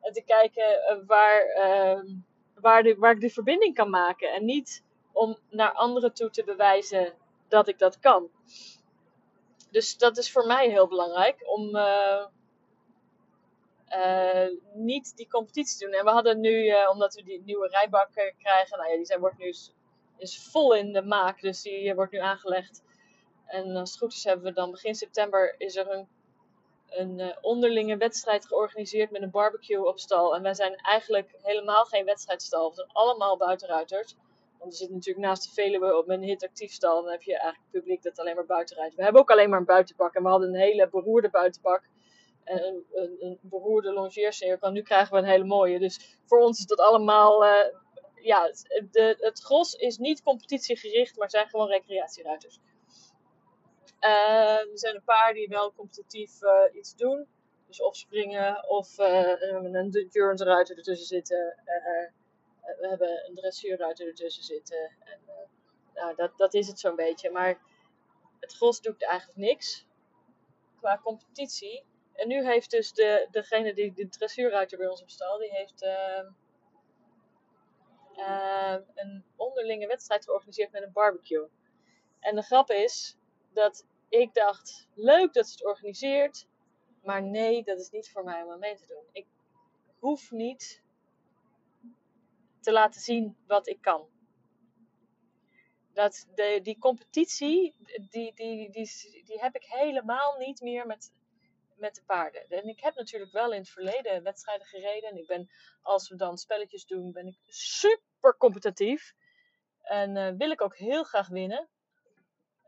en 0.00 0.12
te 0.12 0.22
kijken 0.26 0.64
uh, 0.64 1.06
waar, 1.06 1.40
ehm, 1.40 2.06
waar, 2.54 2.98
waar 2.98 3.12
ik 3.12 3.20
de 3.20 3.30
verbinding 3.30 3.74
kan 3.74 3.90
maken. 3.90 4.32
En 4.32 4.44
niet 4.44 4.84
om 5.12 5.38
naar 5.50 5.72
anderen 5.72 6.14
toe 6.14 6.30
te 6.30 6.44
bewijzen 6.44 7.12
dat 7.48 7.68
ik 7.68 7.78
dat 7.78 7.98
kan. 7.98 8.30
Dus 9.70 9.98
dat 9.98 10.18
is 10.18 10.32
voor 10.32 10.46
mij 10.46 10.68
heel 10.68 10.88
belangrijk 10.88 11.50
om 11.50 11.76
uh, 11.76 12.24
niet 14.74 15.16
die 15.16 15.28
competitie 15.28 15.78
te 15.78 15.84
doen. 15.84 15.94
En 15.94 16.04
we 16.04 16.10
hadden 16.10 16.40
nu, 16.40 16.72
omdat 16.90 17.14
we 17.14 17.22
die 17.22 17.42
nieuwe 17.44 17.68
rijbak 17.68 18.10
krijgen, 18.38 18.78
nou 18.78 18.90
ja, 18.90 18.96
die 18.96 19.04
zijn, 19.04 19.20
wordt 19.20 19.38
nu 19.38 19.52
is 20.22 20.48
vol 20.50 20.74
in 20.74 20.92
de 20.92 21.02
maak, 21.02 21.40
dus 21.40 21.62
die 21.62 21.94
wordt 21.94 22.12
nu 22.12 22.18
aangelegd. 22.18 22.82
En 23.52 23.76
als 23.76 23.90
het 23.90 23.98
goed 23.98 24.12
is, 24.12 24.24
hebben 24.24 24.44
we 24.44 24.52
dan 24.52 24.70
begin 24.70 24.94
september 24.94 25.54
is 25.58 25.76
er 25.76 25.90
een, 25.90 26.08
een 26.88 27.36
onderlinge 27.40 27.96
wedstrijd 27.96 28.46
georganiseerd 28.46 29.10
met 29.10 29.22
een 29.22 29.30
barbecue 29.30 29.86
op 29.86 29.98
stal. 29.98 30.34
En 30.34 30.42
wij 30.42 30.54
zijn 30.54 30.74
eigenlijk 30.74 31.34
helemaal 31.42 31.84
geen 31.84 32.04
wedstrijdstal. 32.04 32.68
We 32.68 32.74
zijn 32.74 32.88
allemaal 32.92 33.36
buitenruiters. 33.36 34.14
Want 34.58 34.72
er 34.72 34.78
zit 34.78 34.90
natuurlijk 34.90 35.26
naast 35.26 35.42
de 35.42 35.62
Veluwe 35.62 35.96
op 35.96 36.08
een 36.08 36.22
hit 36.22 36.44
actiefstal. 36.44 37.02
Dan 37.02 37.10
heb 37.10 37.22
je 37.22 37.32
eigenlijk 37.32 37.70
publiek 37.70 38.02
dat 38.02 38.18
alleen 38.18 38.34
maar 38.34 38.46
buiten. 38.46 38.76
We 38.96 39.02
hebben 39.02 39.20
ook 39.20 39.30
alleen 39.30 39.50
maar 39.50 39.58
een 39.58 39.64
buitenpak. 39.64 40.14
En 40.14 40.22
we 40.22 40.28
hadden 40.28 40.48
een 40.48 40.60
hele 40.60 40.88
beroerde 40.88 41.30
buitenpak. 41.30 41.82
En 42.44 42.64
een, 42.92 43.16
een, 43.20 43.38
beroerde 43.40 43.92
longeercirkel. 43.92 44.68
En 44.68 44.74
nu 44.74 44.82
krijgen 44.82 45.12
we 45.12 45.18
een 45.18 45.30
hele 45.30 45.44
mooie. 45.44 45.78
Dus 45.78 46.18
voor 46.24 46.40
ons 46.40 46.58
is 46.58 46.66
dat 46.66 46.80
allemaal... 46.80 47.44
Uh, 47.44 47.50
ja, 48.14 48.50
de, 48.90 49.16
het 49.18 49.40
gros 49.40 49.74
is 49.74 49.98
niet 49.98 50.22
competitiegericht, 50.22 51.16
maar 51.16 51.30
zijn 51.30 51.48
gewoon 51.48 51.68
recreatieruiters. 51.68 52.60
Er 54.02 54.78
zijn 54.78 54.94
een 54.94 55.04
paar 55.04 55.32
die 55.32 55.48
wel 55.48 55.72
competitief 55.72 56.42
uh, 56.42 56.50
iets 56.72 56.96
doen. 56.96 57.28
Dus 57.66 57.82
of 57.82 57.96
springen, 57.96 58.68
of 58.68 58.98
een 58.98 59.74
endurance 59.74 60.44
ruiter 60.44 60.76
ertussen 60.76 61.06
zitten 61.06 61.56
we 62.62 62.88
hebben 62.88 63.26
een 63.28 63.34
dressuurruiter 63.34 64.06
ertussen 64.06 64.42
zitten. 64.44 64.96
En, 65.04 65.20
nou, 65.94 66.14
dat, 66.14 66.38
dat 66.38 66.54
is 66.54 66.66
het 66.66 66.80
zo'n 66.80 66.96
beetje. 66.96 67.30
Maar 67.30 67.60
het 68.40 68.52
gros 68.52 68.80
doet 68.80 69.04
eigenlijk 69.04 69.38
niks 69.38 69.86
qua 70.78 71.00
competitie. 71.02 71.84
En 72.12 72.28
nu 72.28 72.44
heeft 72.46 72.70
dus 72.70 72.92
de, 72.92 73.28
degene 73.30 73.74
die 73.74 73.92
de 73.92 74.08
dressuurruiter 74.08 74.78
bij 74.78 74.86
ons 74.86 75.02
op 75.02 75.10
stal, 75.10 75.38
die 75.38 75.50
heeft 75.50 75.82
uh, 75.82 76.28
uh, 78.16 78.76
een 78.94 79.24
onderlinge 79.36 79.86
wedstrijd 79.86 80.24
georganiseerd 80.24 80.72
met 80.72 80.82
een 80.82 80.92
barbecue. 80.92 81.48
En 82.20 82.34
de 82.34 82.42
grap 82.42 82.70
is 82.70 83.16
dat 83.52 83.86
ik 84.12 84.34
dacht, 84.34 84.88
leuk 84.94 85.32
dat 85.32 85.46
ze 85.46 85.52
het 85.52 85.64
organiseert, 85.64 86.48
maar 87.02 87.22
nee, 87.22 87.64
dat 87.64 87.80
is 87.80 87.90
niet 87.90 88.10
voor 88.10 88.24
mij 88.24 88.42
om 88.42 88.58
mee 88.58 88.76
te 88.76 88.86
doen. 88.86 89.04
Ik 89.12 89.26
hoef 89.98 90.30
niet 90.30 90.82
te 92.60 92.72
laten 92.72 93.00
zien 93.00 93.36
wat 93.46 93.68
ik 93.68 93.80
kan. 93.80 94.08
Dat 95.92 96.28
de, 96.34 96.60
die 96.62 96.78
competitie, 96.78 97.74
die, 98.10 98.34
die, 98.34 98.70
die, 98.70 99.22
die 99.24 99.40
heb 99.40 99.54
ik 99.54 99.64
helemaal 99.64 100.36
niet 100.38 100.60
meer 100.60 100.86
met, 100.86 101.12
met 101.76 101.94
de 101.94 102.02
paarden. 102.02 102.48
En 102.48 102.68
ik 102.68 102.80
heb 102.80 102.94
natuurlijk 102.94 103.32
wel 103.32 103.52
in 103.52 103.60
het 103.60 103.70
verleden 103.70 104.22
wedstrijden 104.22 104.66
gereden. 104.66 105.10
En 105.10 105.16
ik 105.16 105.26
ben, 105.26 105.50
als 105.82 106.08
we 106.08 106.16
dan 106.16 106.36
spelletjes 106.36 106.86
doen, 106.86 107.12
ben 107.12 107.26
ik 107.26 107.38
super 107.46 108.36
competitief. 108.36 109.14
En 109.82 110.16
uh, 110.16 110.30
wil 110.36 110.50
ik 110.50 110.60
ook 110.60 110.76
heel 110.76 111.04
graag 111.04 111.28
winnen. 111.28 111.68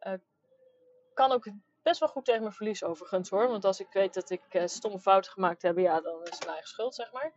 Uh, 0.01 0.15
kan 1.15 1.33
ook 1.33 1.49
best 1.83 2.01
wel 2.01 2.09
goed 2.09 2.25
tegen 2.25 2.41
mijn 2.41 2.53
verlies 2.55 2.85
overigens 2.85 3.31
hoor. 3.31 3.49
Want 3.49 3.65
als 3.65 3.81
ik 3.81 3.93
weet 3.93 4.15
dat 4.15 4.31
ik 4.31 4.43
uh, 4.51 4.67
stomme 4.67 4.99
fouten 5.01 5.33
gemaakt 5.33 5.63
heb, 5.63 5.79
ja, 5.79 6.01
dan 6.01 6.23
is 6.23 6.31
het 6.31 6.39
mijn 6.39 6.51
eigen 6.51 6.69
schuld, 6.69 6.95
zeg 6.95 7.13
maar. 7.13 7.33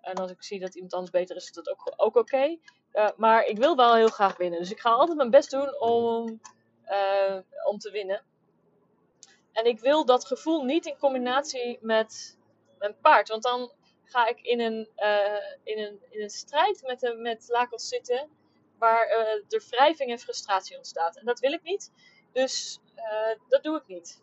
En 0.00 0.14
als 0.14 0.30
ik 0.30 0.42
zie 0.42 0.60
dat 0.60 0.74
iemand 0.74 0.92
anders 0.92 1.12
beter 1.12 1.36
is, 1.36 1.44
is 1.44 1.52
dat 1.52 1.68
ook, 1.68 1.92
ook 1.96 2.16
oké. 2.16 2.58
Uh, 2.92 3.08
maar 3.16 3.44
ik 3.44 3.58
wil 3.58 3.76
wel 3.76 3.94
heel 3.94 4.08
graag 4.08 4.36
winnen. 4.36 4.58
Dus 4.58 4.70
ik 4.70 4.80
ga 4.80 4.90
altijd 4.90 5.16
mijn 5.16 5.30
best 5.30 5.50
doen 5.50 5.80
om, 5.80 6.40
uh, 6.86 7.38
om 7.64 7.78
te 7.78 7.90
winnen. 7.90 8.24
En 9.52 9.64
ik 9.64 9.80
wil 9.80 10.04
dat 10.04 10.26
gevoel 10.26 10.64
niet 10.64 10.86
in 10.86 10.98
combinatie 10.98 11.78
met 11.80 12.38
mijn 12.78 12.96
paard. 13.00 13.28
Want 13.28 13.42
dan 13.42 13.72
ga 14.04 14.28
ik 14.28 14.40
in 14.40 14.60
een, 14.60 14.88
in 15.64 15.78
een, 15.78 16.00
in 16.08 16.22
een 16.22 16.30
strijd 16.30 16.82
met, 16.82 17.14
met 17.16 17.48
lakels 17.48 17.88
zitten. 17.88 18.30
Waar 18.78 19.08
er 19.48 19.64
wrijving 19.68 20.10
en 20.10 20.18
frustratie 20.18 20.76
ontstaat. 20.76 21.16
En 21.16 21.24
dat 21.24 21.40
wil 21.40 21.52
ik 21.52 21.62
niet. 21.62 21.92
Dus 22.32 22.80
dat 23.48 23.62
doe 23.62 23.76
ik 23.76 23.86
niet. 23.86 24.22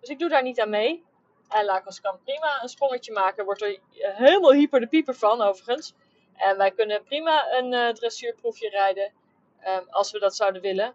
Dus 0.00 0.08
ik 0.08 0.18
doe 0.18 0.28
daar 0.28 0.42
niet 0.42 0.60
aan 0.60 0.70
mee. 0.70 1.04
En 1.48 1.64
Lakos 1.64 2.00
kan 2.00 2.20
prima 2.24 2.62
een 2.62 2.68
sprongetje 2.68 3.12
maken. 3.12 3.44
Wordt 3.44 3.62
er 3.62 3.78
helemaal 3.98 4.52
hyper 4.52 4.80
de 4.80 4.88
pieper 4.88 5.14
van, 5.14 5.40
overigens. 5.40 5.94
En 6.34 6.56
wij 6.56 6.70
kunnen 6.70 7.04
prima 7.04 7.52
een 7.52 7.72
uh, 7.72 7.88
dressuurproefje 7.88 8.68
rijden. 8.68 9.12
Um, 9.66 9.88
als 9.90 10.10
we 10.10 10.18
dat 10.18 10.36
zouden 10.36 10.62
willen. 10.62 10.94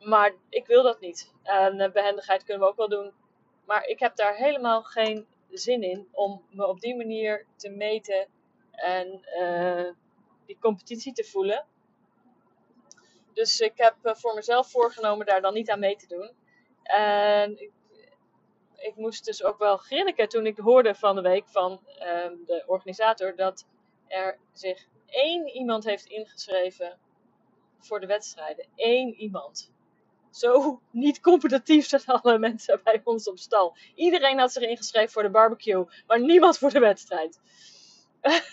Maar 0.00 0.34
ik 0.48 0.66
wil 0.66 0.82
dat 0.82 1.00
niet. 1.00 1.32
En 1.42 1.92
behendigheid 1.92 2.44
kunnen 2.44 2.62
we 2.62 2.70
ook 2.70 2.76
wel 2.76 2.88
doen. 2.88 3.12
Maar 3.64 3.84
ik 3.86 3.98
heb 3.98 4.16
daar 4.16 4.34
helemaal 4.34 4.82
geen 4.82 5.26
zin 5.50 5.82
in 5.82 6.08
om 6.12 6.44
me 6.50 6.66
op 6.66 6.80
die 6.80 6.96
manier 6.96 7.46
te 7.56 7.68
meten 7.68 8.26
en 8.70 9.24
die 10.46 10.58
competitie 10.60 11.12
te 11.12 11.24
voelen. 11.24 11.66
Dus 13.38 13.60
ik 13.60 13.72
heb 13.76 13.94
voor 14.02 14.34
mezelf 14.34 14.70
voorgenomen 14.70 15.26
daar 15.26 15.40
dan 15.40 15.54
niet 15.54 15.70
aan 15.70 15.78
mee 15.78 15.96
te 15.96 16.06
doen. 16.06 16.30
En 16.82 17.62
ik, 17.62 17.70
ik, 18.76 18.96
moest 18.96 19.24
dus 19.24 19.42
ook 19.42 19.58
wel 19.58 19.76
grinniken 19.76 20.28
toen 20.28 20.46
ik 20.46 20.58
hoorde 20.58 20.94
van 20.94 21.14
de 21.14 21.20
week 21.20 21.48
van 21.48 21.72
um, 21.72 22.44
de 22.46 22.64
organisator 22.66 23.36
dat 23.36 23.66
er 24.06 24.38
zich 24.52 24.86
één 25.06 25.48
iemand 25.48 25.84
heeft 25.84 26.04
ingeschreven 26.04 26.98
voor 27.78 28.00
de 28.00 28.06
wedstrijden. 28.06 28.66
Eén 28.76 29.14
iemand. 29.14 29.72
Zo 30.30 30.80
niet 30.90 31.20
competitief 31.20 31.86
zijn 31.86 32.02
alle 32.04 32.38
mensen 32.38 32.80
bij 32.84 33.00
ons 33.04 33.28
op 33.28 33.38
stal. 33.38 33.76
Iedereen 33.94 34.38
had 34.38 34.52
zich 34.52 34.62
ingeschreven 34.62 35.10
voor 35.10 35.22
de 35.22 35.30
barbecue, 35.30 35.86
maar 36.06 36.20
niemand 36.20 36.58
voor 36.58 36.70
de 36.70 36.80
wedstrijd. 36.80 37.40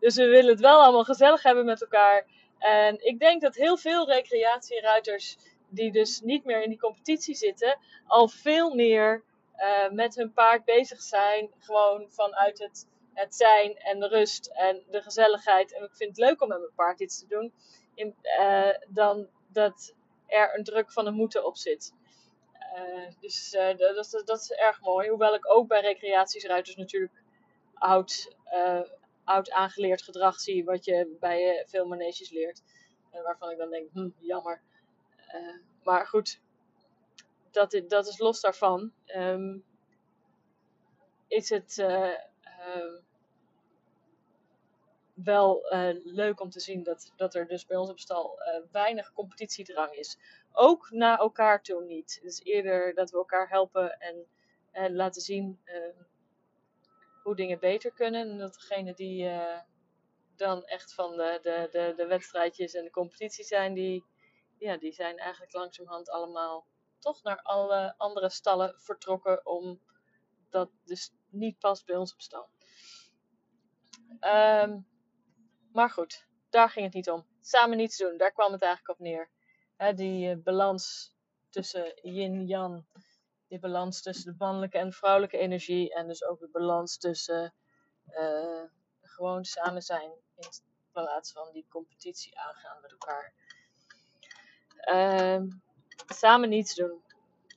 dus 0.00 0.14
we 0.14 0.26
willen 0.26 0.50
het 0.50 0.60
wel 0.60 0.82
allemaal 0.82 1.04
gezellig 1.04 1.42
hebben 1.42 1.64
met 1.64 1.80
elkaar. 1.82 2.26
En 2.62 3.04
ik 3.04 3.18
denk 3.18 3.40
dat 3.40 3.54
heel 3.54 3.76
veel 3.76 4.06
recreatieruiters 4.06 5.36
die 5.68 5.92
dus 5.92 6.20
niet 6.20 6.44
meer 6.44 6.62
in 6.62 6.68
die 6.68 6.78
competitie 6.78 7.34
zitten, 7.34 7.78
al 8.06 8.28
veel 8.28 8.74
meer 8.74 9.24
uh, 9.56 9.90
met 9.90 10.14
hun 10.14 10.32
paard 10.32 10.64
bezig 10.64 11.00
zijn. 11.00 11.50
Gewoon 11.58 12.10
vanuit 12.10 12.58
het, 12.58 12.88
het 13.14 13.34
zijn 13.34 13.76
en 13.76 14.00
de 14.00 14.08
rust 14.08 14.46
en 14.46 14.82
de 14.90 15.02
gezelligheid. 15.02 15.74
En 15.74 15.82
ik 15.82 15.94
vind 15.96 16.16
het 16.16 16.26
leuk 16.26 16.42
om 16.42 16.48
met 16.48 16.58
mijn 16.58 16.74
paard 16.74 17.00
iets 17.00 17.18
te 17.18 17.26
doen. 17.26 17.52
In, 17.94 18.16
uh, 18.40 18.74
dan 18.88 19.28
dat 19.48 19.94
er 20.26 20.54
een 20.58 20.64
druk 20.64 20.92
van 20.92 21.06
een 21.06 21.14
moeten 21.14 21.46
op 21.46 21.56
zit. 21.56 21.94
Uh, 22.76 23.10
dus 23.20 23.50
dat, 23.50 23.78
dat, 23.78 24.22
dat, 24.24 24.40
is 24.40 24.52
erg 24.52 24.80
mooi. 24.80 25.08
Hoewel 25.08 25.34
ik 25.34 25.50
ook 25.50 25.68
bij 25.68 25.80
recreatiesruiters 25.80 26.76
natuurlijk 26.76 27.22
oud, 27.74 28.36
oud 29.24 29.50
aangeleerd 29.50 30.02
gedrag 30.02 30.40
zie. 30.40 30.64
Wat 30.64 30.84
je 30.84 31.16
bij 31.20 31.64
veel 31.66 31.86
maneges 31.86 32.30
leert. 32.30 32.62
waarvan 33.10 33.50
ik 33.50 33.58
dan 33.58 33.70
denk, 33.70 33.90
hm, 33.92 34.08
jammer. 34.18 34.62
maar 35.82 36.06
goed, 36.06 36.40
dat, 37.50 37.82
dat 37.88 38.06
is 38.06 38.18
los 38.18 38.40
daarvan. 38.40 38.92
Um, 39.16 39.64
is 41.28 41.48
het 41.48 41.78
uh, 41.78 42.14
uh, 42.44 43.00
wel 45.14 45.66
leuk 46.04 46.40
om 46.40 46.50
te 46.50 46.60
zien 46.60 46.82
dat, 46.82 47.12
dat 47.16 47.34
er 47.34 47.46
dus 47.46 47.66
bij 47.66 47.76
ons 47.76 47.90
op 47.90 47.98
stal 47.98 48.38
weinig 48.70 49.12
competitiedrang 49.12 49.92
is. 49.92 50.18
Ook 50.52 50.90
naar 50.90 51.18
elkaar 51.18 51.62
toe 51.62 51.84
niet. 51.84 52.18
Dus 52.22 52.40
eerder 52.42 52.94
dat 52.94 53.10
we 53.10 53.16
elkaar 53.16 53.48
helpen 53.48 53.98
en, 53.98 54.26
en 54.70 54.94
laten 54.94 55.22
zien 55.22 55.60
ehm, 55.64 56.02
hoe 57.22 57.36
dingen 57.36 57.58
beter 57.58 57.92
kunnen. 57.92 58.30
En 58.30 58.38
dat 58.38 58.54
degene 58.54 58.94
die 58.94 59.30
dan 60.36 60.64
echt 60.64 60.94
van 60.94 61.16
de, 61.16 61.38
de, 61.70 61.92
de, 61.96 62.06
wedstrijdjes 62.06 62.74
en 62.74 62.84
de 62.84 62.90
competitie 62.90 63.44
zijn, 63.44 63.74
die, 63.74 64.04
ja, 64.58 64.76
die 64.76 64.92
zijn 64.92 65.18
eigenlijk 65.18 65.52
langzamerhand 65.52 66.10
allemaal 66.10 66.66
toch 66.98 67.22
naar 67.22 67.42
alle 67.42 67.94
andere 67.96 68.30
stallen 68.30 68.74
vertrokken, 68.80 69.46
omdat 69.46 70.70
dus 70.84 71.12
niet 71.30 71.58
past 71.58 71.86
bij 71.86 71.96
ons 71.96 72.12
op 72.12 72.20
stal. 72.20 72.48
Um, 74.20 74.86
maar 75.72 75.90
goed, 75.90 76.26
daar 76.50 76.70
ging 76.70 76.84
het 76.84 76.94
niet 76.94 77.10
om. 77.10 77.26
Samen 77.40 77.76
niets 77.76 77.96
doen, 77.96 78.16
daar 78.16 78.32
kwam 78.32 78.52
het 78.52 78.62
eigenlijk 78.62 78.98
op 78.98 79.04
neer. 79.06 79.30
die 79.94 80.36
uh, 80.36 80.42
balans 80.42 81.14
tussen 81.48 81.92
yin-yang, 82.02 82.84
die 83.52 83.60
balans 83.60 84.02
tussen 84.02 84.32
de 84.32 84.44
mannelijke 84.44 84.78
en 84.78 84.92
vrouwelijke 84.92 85.38
energie 85.38 85.94
en 85.94 86.06
dus 86.08 86.24
ook 86.24 86.40
de 86.40 86.48
balans 86.48 86.98
tussen 86.98 87.54
uh, 88.10 88.62
gewoon 89.00 89.44
samen 89.44 89.82
zijn 89.82 90.10
in 90.36 90.48
plaats 90.92 91.32
van 91.32 91.52
die 91.52 91.66
competitie 91.68 92.38
aangaan 92.38 92.80
met 92.80 92.90
elkaar. 92.90 93.32
Um, 95.36 95.62
samen 96.06 96.48
niets 96.48 96.74
doen. 96.74 97.02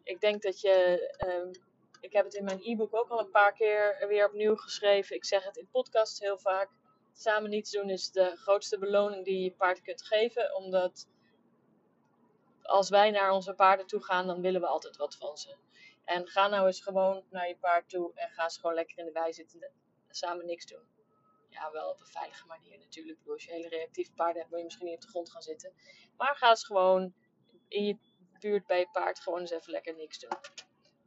Ik 0.04 0.20
denk 0.20 0.42
dat 0.42 0.62
je. 0.62 1.16
Um, 1.28 1.52
ik 2.00 2.14
heb 2.14 2.25
het 2.25 2.34
in 2.34 2.44
mijn 2.44 2.62
e-book 2.64 2.96
ook 2.96 3.10
al 3.10 3.20
een 3.20 3.30
paar 3.30 3.54
keer 3.54 4.06
weer 4.08 4.28
opnieuw 4.28 4.56
geschreven. 4.56 5.16
Ik 5.16 5.25
zeg 5.25 5.44
het 5.44 5.58
in 5.58 5.68
podcasts 5.72 6.20
heel 6.20 6.38
vaak. 6.38 6.70
Samen 7.14 7.50
niets 7.50 7.72
doen 7.72 7.90
is 7.90 8.12
de 8.12 8.36
grootste 8.36 8.80
beloning 8.80 9.25
die 9.25 9.44
je 9.44 9.52
paard 9.52 9.82
kunt 9.82 10.04
geven. 10.04 10.56
Omdat 10.56 11.08
als 12.62 12.90
wij 12.90 13.12
naar 13.12 13.32
onze 13.32 13.54
paarden 13.54 13.88
toe 13.88 14.04
gaan, 14.04 14.28
dan 14.28 14.42
willen 14.42 14.62
we 14.62 14.68
altijd 14.68 14.98
wat 14.98 15.16
van 15.16 15.38
ze. 15.38 15.56
En 16.06 16.28
ga 16.28 16.48
nou 16.48 16.68
eens 16.68 16.82
gewoon 16.82 17.26
naar 17.30 17.48
je 17.48 17.58
paard 17.58 17.90
toe 17.90 18.12
en 18.16 18.30
ga 18.30 18.44
eens 18.44 18.58
gewoon 18.58 18.76
lekker 18.76 18.98
in 18.98 19.06
de 19.06 19.12
wei 19.12 19.34
zitten. 19.34 19.72
Samen 20.10 20.46
niks 20.46 20.66
doen. 20.66 20.88
Ja, 21.50 21.72
wel 21.72 21.90
op 21.90 22.00
een 22.00 22.06
veilige 22.08 22.48
manier 22.48 22.78
natuurlijk. 22.78 23.20
als 23.28 23.44
je 23.44 23.52
hele 23.52 23.68
reactieve 23.68 24.14
paarden 24.14 24.38
hebt, 24.38 24.50
moet 24.50 24.60
je 24.60 24.66
misschien 24.66 24.86
niet 24.86 24.96
op 24.96 25.02
de 25.02 25.08
grond 25.08 25.32
gaan 25.32 25.42
zitten. 25.42 25.74
Maar 26.18 26.36
ga 26.36 26.50
eens 26.50 26.66
gewoon 26.66 27.14
in 27.68 27.86
je 27.86 27.98
buurt 28.40 28.66
bij 28.66 28.80
je 28.80 28.90
paard 28.92 29.20
gewoon 29.20 29.40
eens 29.40 29.52
even 29.52 29.72
lekker 29.72 29.96
niks 29.96 30.20
doen. 30.20 30.38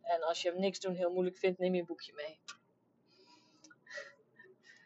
En 0.02 0.22
als 0.22 0.42
je 0.42 0.52
niks 0.52 0.80
doen 0.80 0.94
heel 0.94 1.12
moeilijk 1.12 1.38
vindt, 1.38 1.58
neem 1.58 1.74
je 1.74 1.80
een 1.80 1.86
boekje 1.86 2.12
mee. 2.12 2.40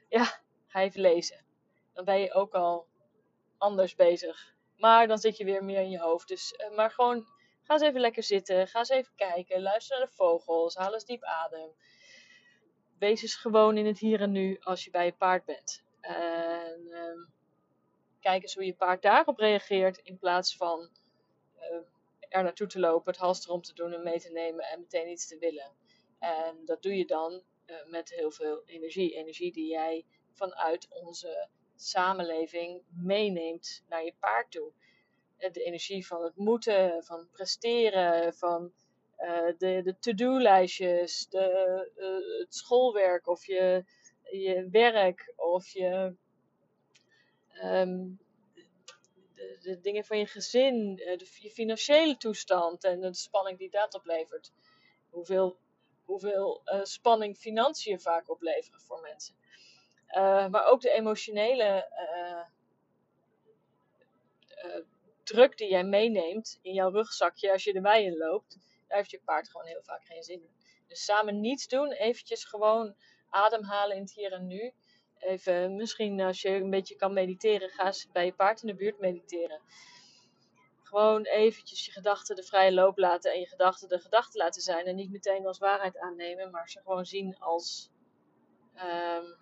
Ja, 0.09 0.41
ga 0.67 0.81
even 0.81 1.01
lezen. 1.01 1.45
Dan 1.93 2.05
ben 2.05 2.21
je 2.21 2.33
ook 2.33 2.55
al 2.55 2.87
anders 3.59 3.95
bezig. 3.95 4.55
Maar 4.77 5.07
dan 5.07 5.19
zit 5.19 5.37
je 5.37 5.45
weer 5.45 5.65
meer 5.65 5.81
in 5.81 5.91
je 5.91 5.99
hoofd. 5.99 6.29
Dus, 6.29 6.53
uh, 6.53 6.77
maar 6.77 6.91
gewoon, 6.91 7.27
ga 7.63 7.73
eens 7.73 7.83
even 7.83 8.01
lekker 8.01 8.23
zitten. 8.23 8.69
Ga 8.69 8.79
eens 8.79 8.89
even 8.89 9.15
kijken. 9.15 9.63
Luister 9.63 9.99
naar 9.99 10.07
de 10.07 10.13
vogels. 10.13 10.75
Haal 10.75 10.95
eens 10.95 11.05
diep 11.05 11.23
adem. 11.23 11.71
Wees 12.99 13.23
eens 13.23 13.35
gewoon 13.35 13.77
in 13.77 13.87
het 13.87 13.99
hier 13.99 14.21
en 14.21 14.33
nu 14.33 14.59
als 14.61 14.85
je 14.85 14.91
bij 14.91 15.05
je 15.05 15.13
paard 15.13 15.45
bent. 15.45 15.83
En 16.01 16.81
uh, 16.89 17.27
kijk 18.21 18.43
eens 18.43 18.55
hoe 18.55 18.65
je 18.65 18.75
paard 18.75 19.03
daarop 19.03 19.39
reageert. 19.39 19.99
In 19.99 20.19
plaats 20.19 20.57
van 20.57 20.91
uh, 21.57 21.77
er 22.29 22.43
naartoe 22.43 22.67
te 22.67 22.79
lopen, 22.79 23.13
het 23.13 23.21
halster 23.21 23.53
om 23.53 23.63
te 23.63 23.75
doen 23.75 23.93
en 23.93 24.03
mee 24.03 24.21
te 24.21 24.31
nemen 24.31 24.65
en 24.65 24.81
meteen 24.81 25.11
iets 25.11 25.29
te 25.29 25.39
willen. 25.39 25.73
En 26.19 26.65
dat 26.65 26.83
doe 26.83 26.97
je 26.97 27.07
dan 27.07 27.43
uh, 27.67 27.77
met 27.87 28.11
heel 28.11 28.31
veel 28.31 28.63
energie. 28.67 29.15
Energie 29.15 29.53
die 29.53 29.69
jij 29.69 30.05
vanuit 30.33 30.89
onze 30.89 31.49
samenleving 31.77 32.83
meeneemt 32.89 33.85
naar 33.89 34.05
je 34.05 34.15
paard 34.21 34.51
toe. 34.51 34.73
Eh, 35.43 35.53
de 35.53 35.63
energie 35.63 36.07
van 36.07 36.23
het 36.23 36.37
moeten, 36.37 37.05
van 37.05 37.29
presteren, 37.33 38.35
van 38.35 38.73
uh, 39.19 39.59
de, 39.59 39.81
de 39.83 39.97
to-do-lijstjes, 39.99 41.29
de, 41.29 41.91
uh, 41.97 42.41
het 42.41 42.55
schoolwerk 42.55 43.27
of 43.27 43.47
je, 43.47 43.85
je 44.31 44.69
werk 44.71 45.33
of 45.37 45.69
je 45.69 46.15
um, 47.65 48.21
de, 49.61 49.79
dingen 49.81 50.05
van 50.05 50.19
je 50.19 50.27
gezin, 50.27 50.99
eh, 50.99 51.19
de, 51.19 51.27
je 51.41 51.51
financiële 51.51 52.17
toestand 52.17 52.85
en 52.85 53.01
de 53.01 53.15
spanning 53.15 53.59
die 53.59 53.71
dat 53.71 53.95
oplevert. 53.95 54.53
Hoeveel, 55.11 55.59
hoeveel 56.05 56.63
spanning 56.83 57.37
financiën 57.37 58.01
vaak 58.01 58.31
opleveren 58.31 58.81
voor 58.81 59.01
mensen. 59.01 59.35
Maar 60.51 60.67
ook 60.67 60.81
de 60.81 60.91
emotionele 60.91 61.89
druk 65.23 65.57
die 65.59 65.71
jij 65.71 65.85
meeneemt 65.85 66.59
in 66.63 66.75
jouw 66.75 66.91
rugzakje 66.91 67.53
als 67.53 67.65
je 67.65 67.81
wei 67.81 68.05
in 68.05 68.17
loopt, 68.17 68.59
daar 68.89 68.99
heeft 68.99 69.11
je 69.11 69.21
paard 69.25 69.51
gewoon 69.51 69.67
heel 69.67 69.83
vaak 69.83 70.05
geen 70.05 70.23
zin 70.23 70.43
in. 70.43 70.55
Dus 70.87 71.05
samen 71.05 71.41
niets 71.41 71.69
doen, 71.69 71.93
eventjes 71.93 72.45
gewoon 72.45 72.95
ademhalen 73.29 73.97
in 73.97 74.03
het 74.03 74.13
hier 74.13 74.33
en 74.33 74.47
nu. 74.47 74.73
Even, 75.19 75.77
misschien 75.77 76.21
als 76.21 76.43
je 76.43 76.49
een 76.49 76.71
beetje 76.71 76.97
kan 76.97 77.13
mediteren, 77.13 77.69
ga 77.69 77.87
eens 77.87 78.09
bij 78.13 78.25
je 78.25 78.33
paard 78.33 78.63
in 78.63 78.69
de 78.69 78.75
buurt 78.75 78.99
mediteren. 78.99 79.61
Gewoon 80.83 81.25
eventjes 81.25 81.85
je 81.85 81.93
gedachten 81.93 82.37
de 82.37 82.43
vrije 82.43 82.73
loop 82.73 82.99
laten 82.99 83.33
en 83.33 83.41
je 83.41 83.47
gedachten 83.47 83.89
de 83.89 83.99
gedachten 83.99 84.41
laten 84.41 84.63
zijn. 84.63 84.87
En 84.87 84.95
niet 84.95 85.11
meteen 85.11 85.47
als 85.47 85.59
waarheid 85.59 85.99
aannemen, 85.99 86.51
maar 86.51 86.69
ze 86.69 86.81
gewoon 86.81 87.05
zien 87.05 87.39
als 87.39 87.91
um, 88.77 89.37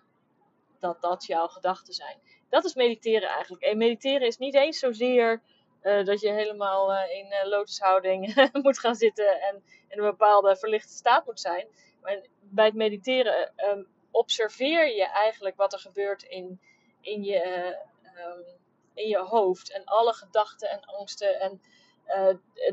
dat 0.79 1.01
dat 1.01 1.25
jouw 1.25 1.47
gedachten 1.47 1.93
zijn. 1.93 2.19
Dat 2.49 2.65
is 2.65 2.75
mediteren 2.75 3.29
eigenlijk. 3.29 3.63
En 3.63 3.77
mediteren 3.77 4.27
is 4.27 4.37
niet 4.37 4.55
eens 4.55 4.79
zozeer 4.79 5.41
uh, 5.83 6.05
dat 6.05 6.21
je 6.21 6.31
helemaal 6.31 6.91
uh, 6.91 7.17
in 7.17 7.25
uh, 7.25 7.49
lotushouding 7.49 8.35
moet 8.63 8.79
gaan 8.79 8.95
zitten 8.95 9.41
en 9.41 9.63
in 9.87 9.97
een 9.97 10.09
bepaalde 10.09 10.55
verlichte 10.55 10.93
staat 10.93 11.25
moet 11.25 11.39
zijn. 11.39 11.67
Maar 12.01 12.21
bij 12.39 12.65
het 12.65 12.75
mediteren 12.75 13.53
um, 13.55 13.87
observeer 14.11 14.95
je 14.95 15.05
eigenlijk 15.05 15.55
wat 15.55 15.73
er 15.73 15.79
gebeurt 15.79 16.23
in, 16.23 16.59
in, 17.01 17.23
je, 17.23 17.75
um, 18.03 18.45
in 18.93 19.07
je 19.07 19.17
hoofd. 19.17 19.71
En 19.71 19.83
alle 19.85 20.13
gedachten 20.13 20.69
en 20.69 20.81
angsten 20.81 21.39
en 21.39 21.61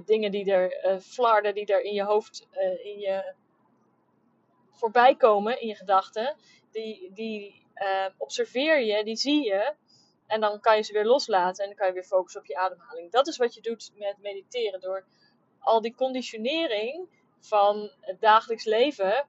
dingen 0.04 0.30
die 0.30 0.52
er, 0.52 1.00
flarden 1.00 1.54
die 1.54 1.66
er 1.66 1.82
in 1.82 1.94
je 1.94 2.02
hoofd, 2.02 2.48
in 2.82 2.98
je 2.98 3.34
voorbij 4.70 5.16
komen, 5.16 5.60
in 5.60 5.66
je 5.66 5.74
gedachten. 5.74 6.36
Die, 6.70 7.10
die 7.12 7.66
observeer 8.16 8.80
je, 8.80 9.04
die 9.04 9.16
zie 9.16 9.44
je. 9.44 9.74
En 10.28 10.40
dan 10.40 10.60
kan 10.60 10.76
je 10.76 10.82
ze 10.82 10.92
weer 10.92 11.04
loslaten 11.04 11.62
en 11.62 11.68
dan 11.68 11.78
kan 11.78 11.86
je 11.86 11.92
weer 11.92 12.04
focussen 12.04 12.40
op 12.40 12.46
je 12.46 12.56
ademhaling. 12.56 13.10
Dat 13.10 13.26
is 13.26 13.36
wat 13.36 13.54
je 13.54 13.60
doet 13.60 13.90
met 13.94 14.18
mediteren. 14.18 14.80
Door 14.80 15.06
al 15.58 15.80
die 15.80 15.94
conditionering 15.94 17.08
van 17.40 17.90
het 18.00 18.20
dagelijks 18.20 18.64
leven 18.64 19.26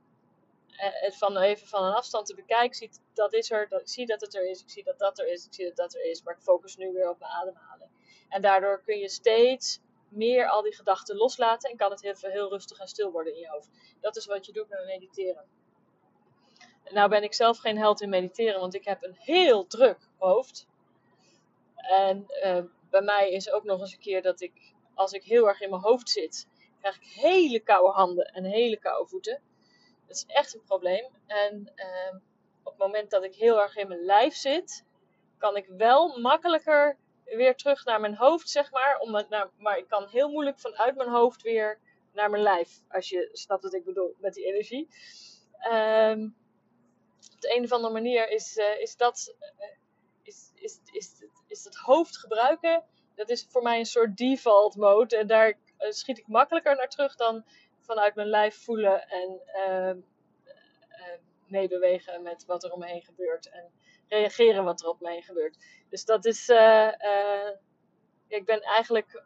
het 0.80 1.18
van 1.18 1.38
even 1.38 1.68
van 1.68 1.84
een 1.84 1.94
afstand 1.94 2.26
te 2.26 2.36
bekijken, 2.36 2.76
ziet 2.76 3.02
dat 3.14 3.34
is 3.34 3.52
er, 3.52 3.68
dat, 3.70 3.82
ik 3.82 3.90
zie 3.90 4.06
dat 4.06 4.22
het 4.22 4.36
er 4.36 4.50
is, 4.50 4.62
ik 4.62 4.70
zie 4.70 4.84
dat 4.84 5.00
dat 5.00 5.20
er 5.20 5.28
is, 5.28 5.46
ik 5.46 5.54
zie 5.54 5.66
dat 5.66 5.76
dat 5.76 5.94
er 5.94 6.06
is, 6.06 6.24
maar 6.24 6.34
ik 6.34 6.42
focus 6.42 6.76
nu 6.76 6.92
weer 6.92 7.10
op 7.10 7.20
mijn 7.20 7.32
ademhaling. 7.32 7.90
En 8.30 8.42
daardoor 8.42 8.82
kun 8.86 8.98
je 8.98 9.10
steeds 9.10 9.80
meer 10.10 10.50
al 10.50 10.62
die 10.62 10.76
gedachten 10.76 11.16
loslaten 11.16 11.70
en 11.70 11.78
kan 11.78 11.92
het 11.92 12.02
heel, 12.02 12.14
heel 12.20 12.50
rustig 12.50 12.80
en 12.80 12.88
stil 12.88 13.12
worden 13.12 13.34
in 13.34 13.40
je 13.40 13.50
hoofd. 13.50 13.70
Dat 14.00 14.16
is 14.16 14.26
wat 14.26 14.46
je 14.46 14.52
doet 14.52 14.70
met 14.70 14.86
mediteren. 14.86 15.46
Nou 16.90 17.10
ben 17.10 17.24
ik 17.24 17.34
zelf 17.34 17.58
geen 17.58 17.78
held 17.78 18.02
in 18.02 18.10
mediteren, 18.10 18.60
want 18.60 18.74
ik 18.74 18.86
heb 18.86 19.04
een 19.04 19.16
heel 19.18 19.68
druk 19.68 20.10
hoofd. 20.18 20.68
En 21.80 22.26
uh, 22.44 22.63
bij 22.89 23.02
mij 23.02 23.32
is 23.32 23.52
ook 23.52 23.63
nog 23.63 23.80
eens 23.80 23.94
een 23.94 24.00
keer 24.00 24.22
dat 24.22 24.42
ik, 24.42 24.74
als 24.94 25.12
ik 25.12 25.24
heel 25.24 25.48
erg 25.48 25.62
in 25.62 25.70
mijn 25.70 25.82
hoofd 25.82 26.10
zit, 26.10 26.48
krijg 26.80 26.96
ik 26.96 27.08
hele 27.08 27.60
koude 27.60 27.92
handen 27.92 28.26
en 28.26 28.44
hele 28.44 28.78
koude 28.78 29.10
voeten. 29.10 29.42
Dat 30.08 30.15
is 30.15 30.26
echt 30.28 30.54
een 30.54 30.63
probleem. 30.63 31.08
En 31.28 31.74
uh, 31.76 32.20
op 32.63 32.72
het 32.72 32.78
moment 32.78 33.10
dat 33.10 33.24
ik 33.24 33.36
heel 33.36 33.62
erg 33.62 33.76
in 33.76 33.88
mijn 33.88 34.06
lijf 34.06 34.34
zit, 34.36 34.86
kan 35.38 35.58
ik 35.58 35.68
wel 35.68 36.20
makkelijker 36.20 36.98
weer 37.26 37.56
terug 37.56 37.86
naar 37.86 38.00
mijn 38.00 38.15
hoofd, 38.15 38.50
zeg 38.50 38.72
maar. 38.72 39.26
Naar, 39.30 39.50
maar 39.58 39.78
ik 39.78 39.88
kan 39.88 40.08
heel 40.08 40.30
moeilijk 40.30 40.60
vanuit 40.60 40.96
mijn 40.96 41.10
hoofd 41.10 41.42
weer 41.42 41.80
naar 42.13 42.30
mijn 42.30 42.44
lijf. 42.44 42.82
Als 42.89 43.10
je 43.10 43.30
snapt 43.32 43.63
wat 43.63 43.74
ik 43.74 43.84
bedoel 43.84 44.15
met 44.18 44.34
die 44.34 44.46
energie. 44.46 44.88
Ehm, 45.60 46.24
op 47.34 47.42
de 47.42 47.56
een 47.56 47.63
of 47.63 47.72
andere 47.72 47.94
manier 47.94 48.30
is, 48.30 48.58
uh, 48.58 48.80
is 48.80 48.96
dat. 48.96 49.36
Uh, 49.39 49.68
is, 50.24 50.52
is, 50.56 50.80
is, 50.92 51.18
is 51.50 51.64
het 51.64 51.76
hoofd 51.76 52.18
gebruiken. 52.18 52.84
Dat 53.16 53.30
is 53.30 53.48
voor 53.50 53.62
mij 53.62 53.80
een 53.80 53.86
soort 53.86 54.18
default 54.18 54.76
mode. 54.76 55.18
En 55.18 55.28
daar 55.28 55.48
uh, 55.50 55.92
schiet 55.92 56.18
ik 56.18 56.28
makkelijker 56.28 56.76
naar 56.76 56.90
terug 56.90 57.16
dan 57.16 57.46
vanuit 57.80 58.16
mijn 58.16 58.28
lijf 58.28 58.64
voelen 58.64 59.08
en 59.08 59.42
ehm, 59.46 59.98
meebewegen 61.48 62.22
met 62.22 62.46
wat 62.46 62.64
er 62.64 62.72
om 62.72 62.84
gebeurt. 62.84 63.50
En 63.50 63.72
reageren 64.08 64.64
wat 64.64 64.82
er 64.82 64.88
op 64.88 65.00
me 65.00 65.10
heen 65.10 65.24
gebeurt. 65.24 65.58
Dus 65.90 66.06
dat 66.06 66.26
is. 66.26 66.50
ik 68.28 68.46
ben 68.46 68.62
eigenlijk 68.62 69.24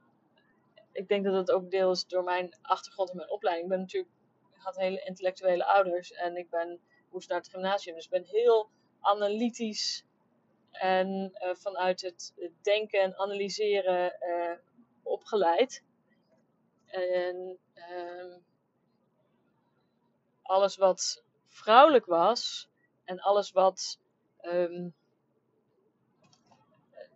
ik 0.94 1.08
denk 1.08 1.26
dat 1.26 1.34
het 1.34 1.52
ook 1.52 1.72
deels 1.72 2.08
door 2.08 2.24
mijn 2.24 2.56
achtergrond 2.62 3.10
en 3.10 3.16
mijn 3.16 3.30
opleiding. 3.30 3.66
Ik 3.66 3.72
ben 3.72 3.82
natuurlijk, 3.82 4.14
had 4.54 4.76
hele 4.76 5.04
intellectuele 5.06 5.66
ouders 5.66 6.12
en 6.12 6.36
ik 6.36 6.50
ben, 6.50 6.80
moest 7.12 7.30
naar 7.30 7.38
het 7.38 7.50
gymnasium. 7.50 7.96
Dus 7.96 8.06
ik 8.06 8.12
ben 8.12 8.24
heel 8.24 8.70
analytisch 9.00 10.06
en 10.74 11.32
uh, 11.34 11.56
vanuit 11.56 12.02
het 12.02 12.34
denken 12.62 13.02
en 13.02 13.18
analyseren 13.18 14.16
uh, 14.22 14.58
opgeleid. 15.04 15.84
En 16.86 17.60
uh, 17.76 18.36
alles 20.42 20.76
wat 20.76 21.24
vrouwelijk 21.48 22.06
was 22.06 22.70
en 23.04 23.20
alles 23.20 23.52
wat 23.52 24.00
um, 24.42 24.96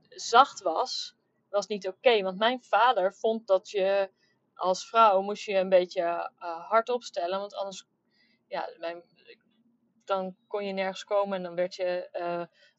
zacht 0.09 0.61
was, 0.61 1.15
was 1.49 1.67
niet 1.67 1.87
oké. 1.87 2.21
want 2.21 2.37
mijn 2.37 2.63
vader 2.63 3.13
vond 3.13 3.47
dat 3.47 3.69
je 3.69 4.11
als 4.53 4.89
vrouw 4.89 5.21
moest 5.21 5.43
je 5.43 5.55
een 5.55 5.69
beetje 5.69 6.01
uh, 6.39 6.69
hard 6.69 6.89
opstellen. 6.89 7.39
Want 7.39 7.55
anders, 7.55 7.85
ja, 8.47 8.69
dan 10.05 10.35
kon 10.47 10.65
je 10.65 10.73
nergens 10.73 11.03
komen 11.03 11.37
en 11.37 11.43
dan 11.43 11.55
werd 11.55 11.75
je 11.75 12.09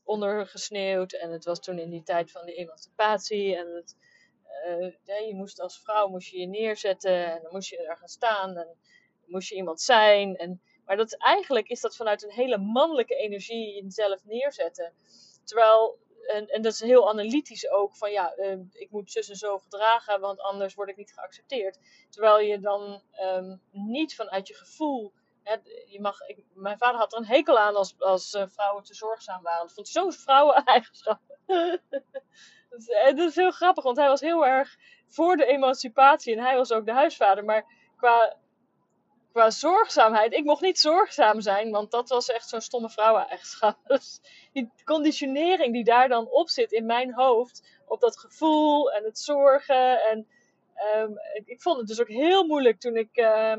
ondergesneeuwd. 0.08 1.12
En 1.12 1.30
het 1.30 1.44
was 1.44 1.60
toen 1.60 1.78
in 1.78 1.90
die 1.90 2.02
tijd 2.02 2.30
van 2.30 2.46
de 2.46 2.54
emancipatie. 2.54 3.56
En 3.56 3.74
het, 3.74 3.96
ja, 5.04 5.16
je 5.16 5.34
moest 5.34 5.60
als 5.60 5.80
vrouw 5.80 6.08
moest 6.08 6.28
je, 6.28 6.38
je 6.38 6.46
neerzetten 6.46 7.32
en 7.32 7.42
dan 7.42 7.52
moest 7.52 7.68
je 7.68 7.86
er 7.86 7.96
gaan 7.96 8.08
staan. 8.08 8.56
En 8.56 8.76
moest 9.26 9.48
je 9.48 9.54
iemand 9.54 9.80
zijn. 9.80 10.36
En, 10.36 10.62
maar 10.84 10.96
dat, 10.96 11.16
eigenlijk 11.16 11.68
is 11.68 11.80
dat 11.80 11.96
vanuit 11.96 12.22
een 12.22 12.32
hele 12.32 12.58
mannelijke 12.58 13.14
energie 13.14 13.82
jezelf 13.82 14.24
neerzetten. 14.24 14.92
Terwijl 15.44 15.98
en, 16.28 16.62
dat 16.62 16.72
is 16.72 16.80
heel 16.80 17.08
analytisch 17.08 17.70
ook, 17.70 17.96
van 17.96 18.10
ja, 18.10 18.34
uh, 18.36 18.58
ik 18.72 18.90
moet 18.90 19.10
zus 19.10 19.28
en 19.28 19.36
zo 19.36 19.58
gedragen, 19.58 20.20
want 20.20 20.40
anders 20.40 20.74
word 20.74 20.88
ik 20.88 20.96
niet 20.96 21.12
geaccepteerd. 21.12 21.78
Terwijl 22.10 22.40
je 22.40 22.60
dan 22.60 23.02
um, 23.22 23.60
niet 23.70 24.14
vanuit 24.14 24.48
je 24.48 24.54
gevoel, 24.54 25.12
je 25.86 26.00
mag, 26.00 26.20
ik, 26.20 26.44
mijn 26.54 26.78
vader 26.78 26.98
had 27.00 27.12
er 27.12 27.18
een 27.18 27.26
hekel 27.26 27.58
aan 27.58 27.76
als, 27.76 27.94
als 27.98 28.34
uh, 28.34 28.42
vrouwen 28.46 28.84
te 28.84 28.94
zorgzaam 28.94 29.42
waren. 29.42 29.66
Dat 29.66 29.74
vond 29.74 29.88
zo'n 29.88 30.12
vrouwen-eigenschap. 30.12 31.20
dat, 31.46 32.78
is, 32.78 32.86
dat 32.86 33.18
is 33.18 33.36
heel 33.36 33.50
grappig, 33.50 33.84
want 33.84 33.96
hij 33.96 34.08
was 34.08 34.20
heel 34.20 34.46
erg 34.46 34.76
voor 35.06 35.36
de 35.36 35.46
emancipatie 35.46 36.36
en 36.36 36.44
hij 36.44 36.56
was 36.56 36.72
ook 36.72 36.86
de 36.86 36.92
huisvader. 36.92 37.44
Maar 37.44 37.64
qua 37.96 38.36
qua 39.38 39.50
zorgzaamheid. 39.50 40.32
Ik 40.32 40.44
mocht 40.44 40.62
niet 40.62 40.78
zorgzaam 40.78 41.40
zijn, 41.40 41.70
want 41.70 41.90
dat 41.90 42.08
was 42.08 42.30
echt 42.30 42.48
zo'n 42.48 42.60
stomme 42.60 42.90
vrouweneigenschap. 42.90 43.78
Dus 43.86 44.20
die 44.52 44.72
conditionering 44.84 45.72
die 45.72 45.84
daar 45.84 46.08
dan 46.08 46.30
op 46.30 46.48
zit 46.48 46.72
in 46.72 46.86
mijn 46.86 47.14
hoofd, 47.14 47.80
op 47.86 48.00
dat 48.00 48.18
gevoel 48.18 48.92
en 48.92 49.04
het 49.04 49.18
zorgen. 49.18 50.02
En 50.02 50.26
um, 50.96 51.18
ik, 51.44 51.62
vond 51.62 51.78
het 51.78 51.86
dus 51.86 52.00
ook 52.00 52.08
heel 52.08 52.46
moeilijk 52.46 52.80
toen 52.80 52.96
ik 52.96 53.16
uh, 53.16 53.56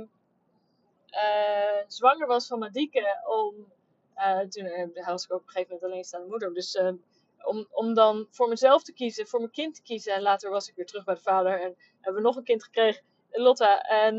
uh, 1.12 1.84
zwanger 1.88 2.28
was 2.28 2.48
van 2.48 2.60
Madieke. 2.60 3.22
Om, 3.26 3.74
uh, 4.18 4.40
toen 4.40 4.94
was 5.06 5.24
ik 5.24 5.34
ook 5.34 5.40
op 5.40 5.46
een 5.46 5.52
gegeven 5.52 5.74
moment 5.74 5.84
alleenstaande 5.84 6.28
moeder. 6.28 6.54
Dus 6.54 6.76
ehm, 6.76 6.96
om, 7.44 7.68
om 7.72 7.94
dan 7.94 8.28
voor 8.30 8.50
mezelf 8.50 8.84
te 8.84 8.94
kiezen, 8.94 9.28
voor 9.28 9.40
mijn 9.40 9.52
kind 9.52 9.76
te 9.76 9.82
kiezen. 9.82 10.14
En 10.14 10.22
later 10.22 10.50
was 10.50 10.70
ik 10.70 10.76
weer 10.76 10.86
terug 10.86 11.04
bij 11.04 11.16
de 11.16 11.22
vader 11.22 11.62
en 11.62 11.76
hebben 12.02 12.22
we 12.22 12.28
nog 12.28 12.36
een 12.36 12.44
kind 12.44 12.64
gekregen, 12.64 13.04
Lotta. 13.32 13.82
En 13.82 14.18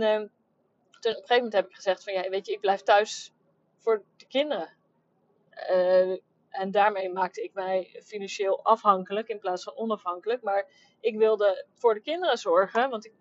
toen, 1.00 1.12
op 1.12 1.16
een 1.16 1.26
gegeven 1.28 1.36
moment 1.36 1.52
heb 1.52 1.68
ik 1.68 1.74
gezegd 1.74 2.04
van 2.04 2.12
ja, 2.12 2.28
weet 2.28 2.46
je, 2.46 2.52
ik 2.52 2.60
blijf 2.60 2.80
thuis 2.80 3.32
voor 3.78 4.04
de 4.16 4.26
kinderen. 4.26 4.76
En 6.50 6.70
daarmee 6.70 7.12
maakte 7.12 7.42
ik 7.42 7.54
mij 7.54 8.00
financieel 8.04 8.64
afhankelijk 8.64 9.28
in 9.28 9.38
plaats 9.38 9.64
van 9.64 9.76
onafhankelijk. 9.76 10.42
Maar 10.42 10.66
ik 11.00 11.16
wilde 11.16 11.66
voor 11.74 11.94
de 11.94 12.00
kinderen 12.00 12.38
zorgen. 12.38 12.90
Want 12.90 13.04
ik, 13.04 13.12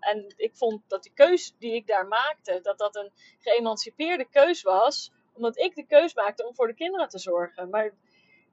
en 0.00 0.34
ik 0.36 0.56
vond 0.56 0.82
dat 0.86 1.02
die 1.02 1.12
keus 1.14 1.54
die 1.58 1.74
ik 1.74 1.86
daar 1.86 2.06
maakte, 2.06 2.60
dat 2.62 2.78
dat 2.78 2.96
een 2.96 3.12
geëmancipeerde 3.38 4.28
keus 4.30 4.62
was. 4.62 5.12
Omdat 5.32 5.58
ik 5.58 5.74
de 5.74 5.86
keus 5.86 6.14
maakte 6.14 6.46
om 6.46 6.54
voor 6.54 6.66
de 6.66 6.74
kinderen 6.74 7.08
te 7.08 7.18
zorgen. 7.18 7.70
Maar 7.70 7.94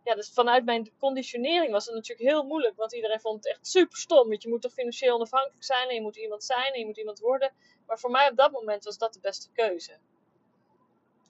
ja, 0.03 0.15
dus 0.15 0.31
vanuit 0.33 0.65
mijn 0.65 0.91
conditionering 0.99 1.71
was 1.71 1.85
het 1.85 1.95
natuurlijk 1.95 2.29
heel 2.29 2.43
moeilijk. 2.43 2.75
Want 2.75 2.93
iedereen 2.93 3.19
vond 3.19 3.35
het 3.35 3.53
echt 3.53 3.67
super 3.67 3.97
stom. 3.97 4.29
Want 4.29 4.43
je 4.43 4.49
moet 4.49 4.61
toch 4.61 4.73
financieel 4.73 5.15
onafhankelijk 5.15 5.63
zijn. 5.63 5.89
En 5.89 5.95
je 5.95 6.01
moet 6.01 6.17
iemand 6.17 6.43
zijn. 6.43 6.73
En 6.73 6.79
je 6.79 6.85
moet 6.85 6.97
iemand 6.97 7.19
worden. 7.19 7.53
Maar 7.87 7.99
voor 7.99 8.11
mij 8.11 8.29
op 8.29 8.37
dat 8.37 8.51
moment 8.51 8.83
was 8.83 8.97
dat 8.97 9.13
de 9.13 9.19
beste 9.19 9.51
keuze. 9.51 9.97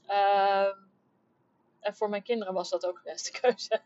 Uh, 0.07 0.73
en 1.79 1.95
voor 1.95 2.09
mijn 2.09 2.23
kinderen 2.23 2.53
was 2.53 2.69
dat 2.69 2.85
ook 2.85 2.95
de 3.03 3.11
beste 3.11 3.31
keuze. 3.39 3.81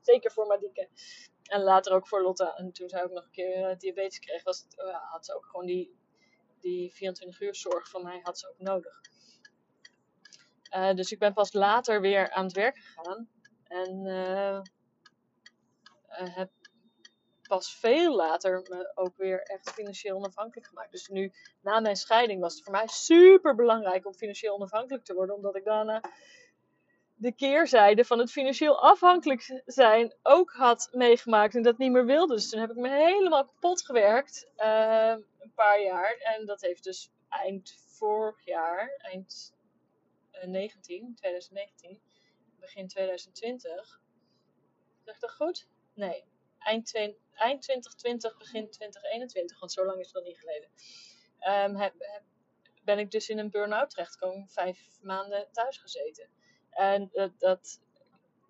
Zeker 0.00 0.32
voor 0.32 0.46
Madieke. 0.46 0.88
En 1.44 1.62
later 1.62 1.92
ook 1.92 2.08
voor 2.08 2.22
Lotta. 2.22 2.56
En 2.56 2.72
toen 2.72 2.88
zij 2.88 3.04
ook 3.04 3.10
nog 3.10 3.24
een 3.24 3.30
keer 3.30 3.70
uh, 3.70 3.78
diabetes 3.78 4.18
kreeg, 4.18 4.42
was 4.42 4.66
uh, 4.76 5.10
had 5.10 5.24
ze 5.24 5.34
ook 5.34 5.46
gewoon 5.46 5.66
die, 5.66 5.98
die 6.60 6.92
24 6.92 7.40
uur 7.40 7.54
zorg 7.54 7.88
van 7.88 8.02
mij 8.02 8.20
had 8.22 8.38
ze 8.38 8.48
ook 8.48 8.58
nodig. 8.58 9.00
Uh, 10.76 10.94
dus 10.94 11.12
ik 11.12 11.18
ben 11.18 11.32
pas 11.32 11.52
later 11.52 12.00
weer 12.00 12.30
aan 12.30 12.44
het 12.44 12.54
werk 12.54 12.76
gegaan. 12.76 13.28
En 13.64 14.06
heb 16.08 16.50
pas 17.48 17.74
veel 17.74 18.14
later 18.14 18.66
me 18.70 18.92
ook 18.94 19.16
weer 19.16 19.42
echt 19.42 19.70
financieel 19.70 20.16
onafhankelijk 20.16 20.66
gemaakt. 20.66 20.90
Dus 20.90 21.08
nu, 21.08 21.32
na 21.62 21.80
mijn 21.80 21.96
scheiding, 21.96 22.40
was 22.40 22.54
het 22.54 22.62
voor 22.62 22.72
mij 22.72 22.86
super 22.86 23.54
belangrijk 23.54 24.06
om 24.06 24.14
financieel 24.14 24.54
onafhankelijk 24.54 25.04
te 25.04 25.14
worden. 25.14 25.36
Omdat 25.36 25.56
ik 25.56 25.64
daarna 25.64 26.02
de 27.24 27.32
keerzijde 27.32 28.04
van 28.04 28.18
het 28.18 28.30
financieel 28.30 28.80
afhankelijk 28.80 29.62
zijn 29.66 30.14
ook 30.22 30.52
had 30.52 30.88
meegemaakt 30.92 31.54
en 31.54 31.62
dat 31.62 31.78
niet 31.78 31.92
meer 31.92 32.06
wilde. 32.06 32.34
Dus 32.34 32.50
toen 32.50 32.60
heb 32.60 32.70
ik 32.70 32.76
me 32.76 32.88
helemaal 32.88 33.44
kapot 33.44 33.84
gewerkt, 33.84 34.50
uh, 34.56 35.14
een 35.38 35.52
paar 35.54 35.82
jaar. 35.82 36.16
En 36.16 36.46
dat 36.46 36.60
heeft 36.60 36.84
dus 36.84 37.10
eind 37.28 37.74
vorig 37.86 38.44
jaar, 38.44 38.94
eind 38.98 39.54
uh, 40.32 40.44
19, 40.44 41.14
2019, 41.14 42.00
begin 42.60 42.88
2020. 42.88 44.00
Zeg 45.04 45.14
ik 45.14 45.20
dat 45.20 45.34
goed? 45.34 45.68
Nee, 45.94 46.24
eind, 46.58 46.94
eind 46.94 47.62
2020, 47.62 48.36
begin 48.38 48.70
2021, 48.70 49.58
want 49.58 49.72
zo 49.72 49.84
lang 49.84 50.00
is 50.00 50.06
het 50.06 50.14
nog 50.14 50.24
niet 50.24 50.38
geleden. 50.38 50.68
Heb, 51.78 51.94
heb, 51.98 52.22
ben 52.82 52.98
ik 52.98 53.10
dus 53.10 53.28
in 53.28 53.38
een 53.38 53.50
burn-out 53.50 53.90
terechtgekomen, 53.90 54.48
vijf 54.48 54.98
maanden 55.00 55.48
thuis 55.52 55.78
gezeten. 55.78 56.42
En 56.74 57.10
dat, 57.38 57.80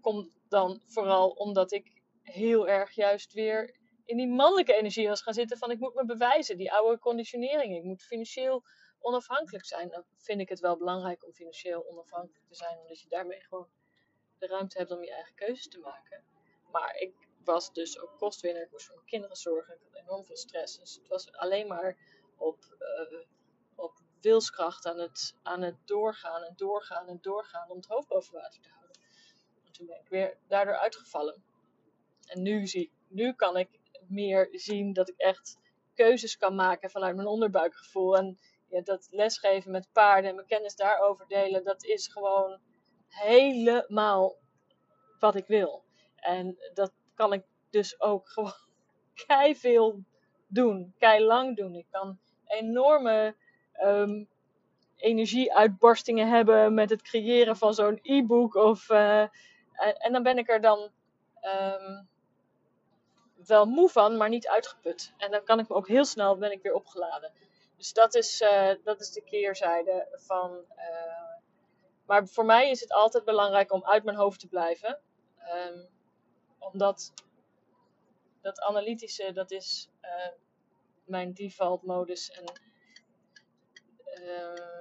komt 0.01 0.29
dan 0.49 0.81
vooral 0.87 1.31
omdat 1.31 1.73
ik 1.73 2.03
heel 2.23 2.69
erg 2.69 2.95
juist 2.95 3.33
weer 3.33 3.77
in 4.05 4.17
die 4.17 4.29
mannelijke 4.29 4.75
energie 4.75 5.09
was 5.09 5.23
gaan 5.23 5.35
zitten 5.35 5.59
van 5.59 5.71
ik 5.71 5.79
moet 5.79 5.95
me 5.95 6.05
bewijzen, 6.05 6.57
die 6.57 6.73
oude 6.73 6.99
conditionering. 6.99 7.77
Ik 7.77 7.83
moet 7.83 8.03
financieel 8.03 8.65
onafhankelijk 9.01 9.65
zijn. 9.65 9.89
Dan 9.89 10.05
vind 10.17 10.41
ik 10.41 10.49
het 10.49 10.61
wel 10.61 10.77
belangrijk 10.77 11.25
om 11.25 11.33
financieel 11.33 11.89
onafhankelijk 11.89 12.47
te 12.47 12.55
zijn, 12.55 12.79
omdat 12.79 13.01
je 13.01 13.09
daarmee 13.09 13.41
gewoon 13.41 13.69
de 14.39 14.47
ruimte 14.47 14.79
hebt 14.79 14.91
om 14.91 15.05
je 15.05 15.13
eigen 15.13 15.35
keuzes 15.35 15.69
te 15.69 15.79
maken. 15.79 16.25
Maar 16.71 16.97
ik 16.97 17.15
was 17.45 17.73
dus 17.73 18.01
ook 18.01 18.19
kostwinner. 18.19 18.63
Ik 18.63 18.71
moest 18.71 18.87
voor 18.87 18.95
mijn 18.95 19.09
kinderen 19.09 19.37
zorgen. 19.37 19.75
Ik 19.75 19.81
had 19.83 20.03
enorm 20.03 20.25
veel 20.25 20.37
stress. 20.37 20.79
Dus 20.79 20.95
het 20.95 21.09
was 21.09 21.33
alleen 21.33 21.67
maar 21.67 21.97
op, 22.37 22.77
uh, 22.79 23.21
op 23.75 24.04
wilskracht 24.25 24.87
aan 24.87 24.99
het, 24.99 25.35
aan 25.43 25.63
het 25.63 25.77
doorgaan 25.85 26.43
en 26.43 26.53
doorgaan 26.57 27.09
en 27.09 27.19
doorgaan 27.21 27.71
om 27.71 27.77
het 27.77 27.87
hoofd 27.87 28.09
boven 28.09 28.35
water 28.35 28.61
te 28.61 28.69
houden. 28.69 28.97
En 29.67 29.73
toen 29.73 29.87
ben 29.87 30.01
ik 30.01 30.09
weer 30.09 30.37
daardoor 30.49 30.77
uitgevallen. 30.77 31.43
En 32.27 32.43
nu, 32.43 32.67
zie, 32.67 32.93
nu 33.09 33.33
kan 33.33 33.57
ik 33.57 33.69
meer 34.09 34.49
zien 34.53 34.93
dat 34.93 35.09
ik 35.09 35.17
echt 35.17 35.59
keuzes 35.95 36.37
kan 36.37 36.55
maken 36.55 36.91
vanuit 36.91 37.17
mijn 37.17 37.29
onderbuikgevoel. 37.29 38.17
En 38.17 38.39
ja, 38.69 38.81
dat 38.81 39.09
lesgeven 39.11 39.71
met 39.71 39.93
paarden 39.93 40.31
en 40.31 40.37
mijn 40.37 40.47
kennis 40.47 40.77
daarover 40.77 41.27
delen, 41.29 41.65
dat 41.65 41.85
is 41.85 42.09
gewoon 42.09 42.61
helemaal 43.09 44.37
wat 45.19 45.35
ik 45.35 45.47
wil. 45.47 45.85
En 46.17 46.57
dat 46.75 46.93
kan 47.15 47.33
ik 47.33 47.45
dus 47.71 48.01
ook 48.01 48.29
gewoon 48.29 48.53
kei 49.27 49.57
veel 49.57 50.05
doen, 50.47 50.95
kei 50.99 51.25
lang 51.25 51.57
doen. 51.57 51.75
Ik 51.75 51.87
kan 51.91 52.19
enorme 52.47 53.37
um, 53.83 54.29
energieuitbarstingen 54.97 56.29
hebben 56.29 56.75
met 56.75 56.91
het 56.91 57.03
creëren 57.03 57.57
van 57.57 57.75
zo'n 57.75 57.99
e-book. 58.03 58.55
Of, 58.55 58.91
uh, 58.91 59.21
en, 59.99 60.13
dan 60.13 60.23
ben 60.23 60.39
ik 60.39 60.49
er 60.49 60.61
dan 60.61 60.91
um, 61.43 62.09
wel 63.47 63.67
moe 63.67 63.89
van, 63.89 64.17
maar 64.17 64.29
niet 64.29 64.49
uitgeput. 64.49 65.13
En 65.17 65.31
dan 65.31 65.45
kan 65.45 65.59
ik 65.59 65.69
me 65.69 65.75
ook 65.75 65.89
heel 65.89 66.05
snel 66.05 66.37
ben 66.37 66.53
ik 66.53 66.63
weer 66.63 66.75
opgeladen. 66.75 67.33
Dus 67.77 67.93
dat 67.93 68.15
is, 68.15 68.41
eh, 68.41 68.71
dat 68.85 69.01
is 69.01 69.11
de 69.11 69.23
keerzijde 69.23 70.09
van. 70.13 70.65
eh, 70.77 71.23
maar 72.07 72.27
voor 72.27 72.45
mij 72.45 72.71
is 72.71 72.81
het 72.81 72.93
altijd 72.93 73.25
belangrijk 73.25 73.73
om 73.73 73.85
uit 73.85 74.05
mijn 74.05 74.17
hoofd 74.17 74.41
te 74.41 74.49
blijven. 74.49 74.99
Ehm, 75.39 75.79
omdat 76.59 77.13
dat 78.41 78.61
analytische, 78.61 79.33
dat 79.33 79.51
is 79.51 79.89
eh, 80.01 80.29
mijn 81.05 81.33
default 81.33 81.83
modus. 81.83 82.31
En 82.31 82.45
eh, 82.45 82.55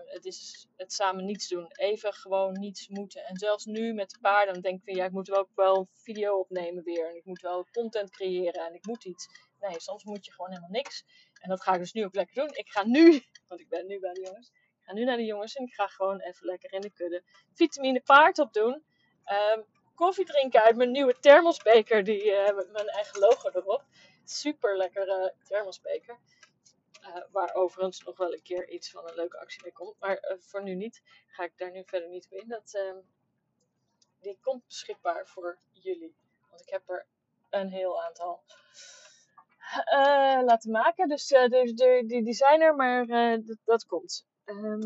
het 0.05 0.25
is 0.25 0.67
het 0.75 0.93
samen 0.93 1.25
niets 1.25 1.47
doen. 1.47 1.71
Even 1.75 2.13
gewoon 2.13 2.59
niets 2.59 2.87
moeten. 2.87 3.25
En 3.25 3.37
zelfs 3.37 3.65
nu 3.65 3.93
met 3.93 4.09
de 4.09 4.19
paarden, 4.21 4.61
denk 4.61 4.77
ik 4.79 4.85
van 4.85 4.95
ja, 4.95 5.05
ik 5.05 5.11
moet 5.11 5.31
ook 5.31 5.49
wel 5.55 5.87
video 5.91 6.39
opnemen 6.39 6.83
weer. 6.83 7.09
En 7.09 7.15
ik 7.15 7.25
moet 7.25 7.41
wel 7.41 7.67
content 7.71 8.09
creëren 8.09 8.65
en 8.65 8.73
ik 8.73 8.85
moet 8.85 9.05
iets. 9.05 9.27
Nee, 9.59 9.79
soms 9.79 10.03
moet 10.03 10.25
je 10.25 10.31
gewoon 10.31 10.49
helemaal 10.49 10.71
niks. 10.71 11.03
En 11.41 11.49
dat 11.49 11.61
ga 11.61 11.73
ik 11.73 11.79
dus 11.79 11.93
nu 11.93 12.05
ook 12.05 12.15
lekker 12.15 12.35
doen. 12.35 12.55
Ik 12.55 12.69
ga 12.69 12.85
nu, 12.85 13.21
want 13.47 13.61
ik 13.61 13.69
ben 13.69 13.87
nu 13.87 13.99
bij 13.99 14.13
de 14.13 14.21
jongens. 14.21 14.47
Ik 14.49 14.89
ga 14.89 14.93
nu 14.93 15.03
naar 15.03 15.17
de 15.17 15.25
jongens 15.25 15.55
en 15.55 15.65
ik 15.65 15.73
ga 15.73 15.87
gewoon 15.87 16.19
even 16.19 16.45
lekker 16.45 16.73
in 16.73 16.81
de 16.81 16.91
kudde 16.91 17.23
vitamine 17.53 18.01
paard 18.01 18.39
opdoen. 18.39 18.83
Ehm 19.23 19.61
koffie 19.95 20.25
drinken 20.25 20.63
uit 20.63 20.75
mijn 20.75 20.91
nieuwe 20.91 21.19
thermosbeker, 21.19 22.03
die, 22.03 22.31
eh, 22.31 22.55
met 22.55 22.71
mijn 22.71 22.87
eigen 22.87 23.19
logo 23.19 23.49
erop. 23.49 23.83
Super 24.23 24.77
lekkere 24.77 25.33
thermosbeker. 25.43 26.19
Eh, 27.03 27.21
waar 27.31 27.53
overigens 27.53 28.03
nog 28.03 28.17
wel 28.17 28.33
een 28.33 28.41
keer 28.41 28.69
iets 28.69 28.91
van 28.91 29.07
een 29.07 29.15
leuke 29.15 29.39
actie 29.39 29.61
mee 29.63 29.71
komt. 29.71 29.99
Maar 29.99 30.17
eh, 30.17 30.37
voor 30.39 30.63
nu 30.63 30.75
niet. 30.75 31.01
Ga 31.27 31.43
ik 31.43 31.57
daar 31.57 31.71
nu 31.71 31.83
verder 31.85 32.09
niet 32.09 32.25
op 32.25 32.31
in. 32.31 32.47
Dat, 32.47 32.73
ehm, 32.73 32.97
die 34.19 34.37
komt 34.41 34.65
beschikbaar 34.65 35.27
voor 35.27 35.57
jullie. 35.71 36.15
Want 36.49 36.61
ik 36.61 36.69
heb 36.69 36.89
er 36.89 37.05
een 37.49 37.69
heel 37.69 38.03
aantal 38.03 38.43
eh, 39.85 40.39
laten 40.43 40.71
maken. 40.71 41.07
Dus 41.07 41.31
eh, 41.31 41.49
de, 41.49 42.03
die, 42.07 42.73
maar 42.75 43.05
dat, 43.45 43.57
dat 43.65 43.85
komt. 43.85 44.25
Ehm, 44.45 44.83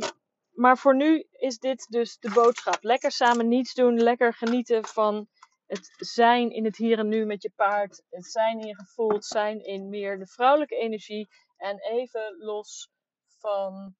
maar 0.54 0.78
voor 0.78 0.96
nu 0.96 1.28
is 1.32 1.58
dit 1.58 1.88
dus 1.90 2.18
de 2.20 2.32
boodschap. 2.32 2.84
Lekker 2.84 3.12
samen 3.12 3.48
niets 3.48 3.74
doen. 3.74 4.02
Lekker 4.02 4.34
genieten 4.34 4.86
van 4.86 5.28
het 5.68 5.94
zijn 5.96 6.52
in 6.52 6.66
het 6.66 6.78
hier 6.78 7.00
en 7.00 7.08
nu 7.08 7.26
met 7.26 7.42
je 7.42 7.52
paard. 7.56 8.04
Het 8.10 8.26
zijn 8.26 8.60
in 8.60 8.68
je 8.68 8.76
gevoel. 8.76 9.10
Het 9.10 9.26
zijn 9.26 9.64
in 9.64 9.90
meer 9.90 10.20
de 10.20 10.28
vrouwelijke 10.28 10.76
energie. 10.76 11.28
En 11.58 11.80
even 11.80 12.38
los 12.38 12.92
van 13.40 13.96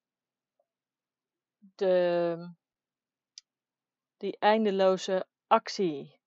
de, 1.76 2.50
die 4.18 4.38
eindeloze 4.40 5.28
actie. 5.48 6.20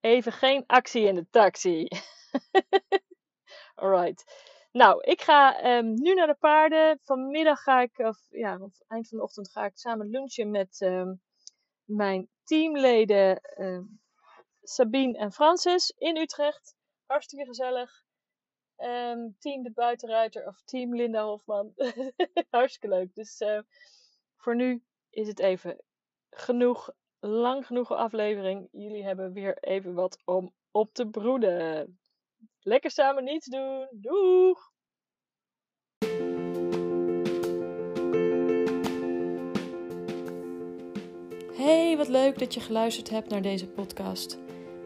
Even 0.00 0.32
geen 0.32 0.64
actie 0.66 1.06
in 1.06 1.14
de 1.14 1.26
taxi. 1.30 1.88
Alright. 3.74 4.24
Nou, 4.72 5.02
ik 5.02 5.20
ga 5.20 5.60
ehm, 5.60 5.94
nu 5.94 6.14
naar 6.14 6.26
de 6.26 6.34
paarden. 6.34 6.98
Vanmiddag 7.02 7.62
ga 7.62 7.80
ik, 7.80 7.98
of 7.98 8.18
ja, 8.28 8.58
eind 8.88 9.08
van 9.08 9.18
de 9.18 9.24
ochtend 9.24 9.50
ga 9.50 9.64
ik 9.64 9.78
samen 9.78 10.10
lunchen 10.10 10.50
met 10.50 10.80
ehm, 10.80 11.14
mijn 11.84 12.28
teamleden 12.44 13.40
ehm, 13.40 13.84
Sabine 14.62 15.18
en 15.18 15.32
Francis 15.32 15.90
in 15.90 16.16
Utrecht. 16.16 16.76
Hartstikke 17.06 17.46
gezellig. 17.46 18.05
Ehm, 18.76 19.28
team 19.38 19.62
de 19.62 19.72
Buitenruiter 19.72 20.46
of 20.46 20.62
team 20.64 20.94
Linda 20.94 21.24
Hofman. 21.24 21.72
Hartstikke 22.50 22.88
leuk. 22.96 23.14
Dus 23.14 23.38
eh, 23.38 23.60
voor 24.36 24.56
nu 24.56 24.82
is 25.10 25.28
het 25.28 25.38
even 25.38 25.80
genoeg. 26.30 26.90
Lang 27.20 27.66
genoeg 27.66 27.92
aflevering. 27.92 28.68
Jullie 28.72 29.04
hebben 29.04 29.32
weer 29.32 29.58
even 29.58 29.94
wat 29.94 30.18
om 30.24 30.54
op 30.70 30.92
te 30.92 31.06
broeden. 31.08 31.98
Lekker 32.60 32.90
samen 32.90 33.24
niets 33.24 33.46
doen. 33.46 33.88
Doeg! 33.90 34.74
Hey, 41.56 41.96
wat 41.96 42.08
leuk 42.08 42.38
dat 42.38 42.54
je 42.54 42.60
geluisterd 42.60 43.10
hebt 43.10 43.30
naar 43.30 43.42
deze 43.42 43.68
podcast. 43.68 44.45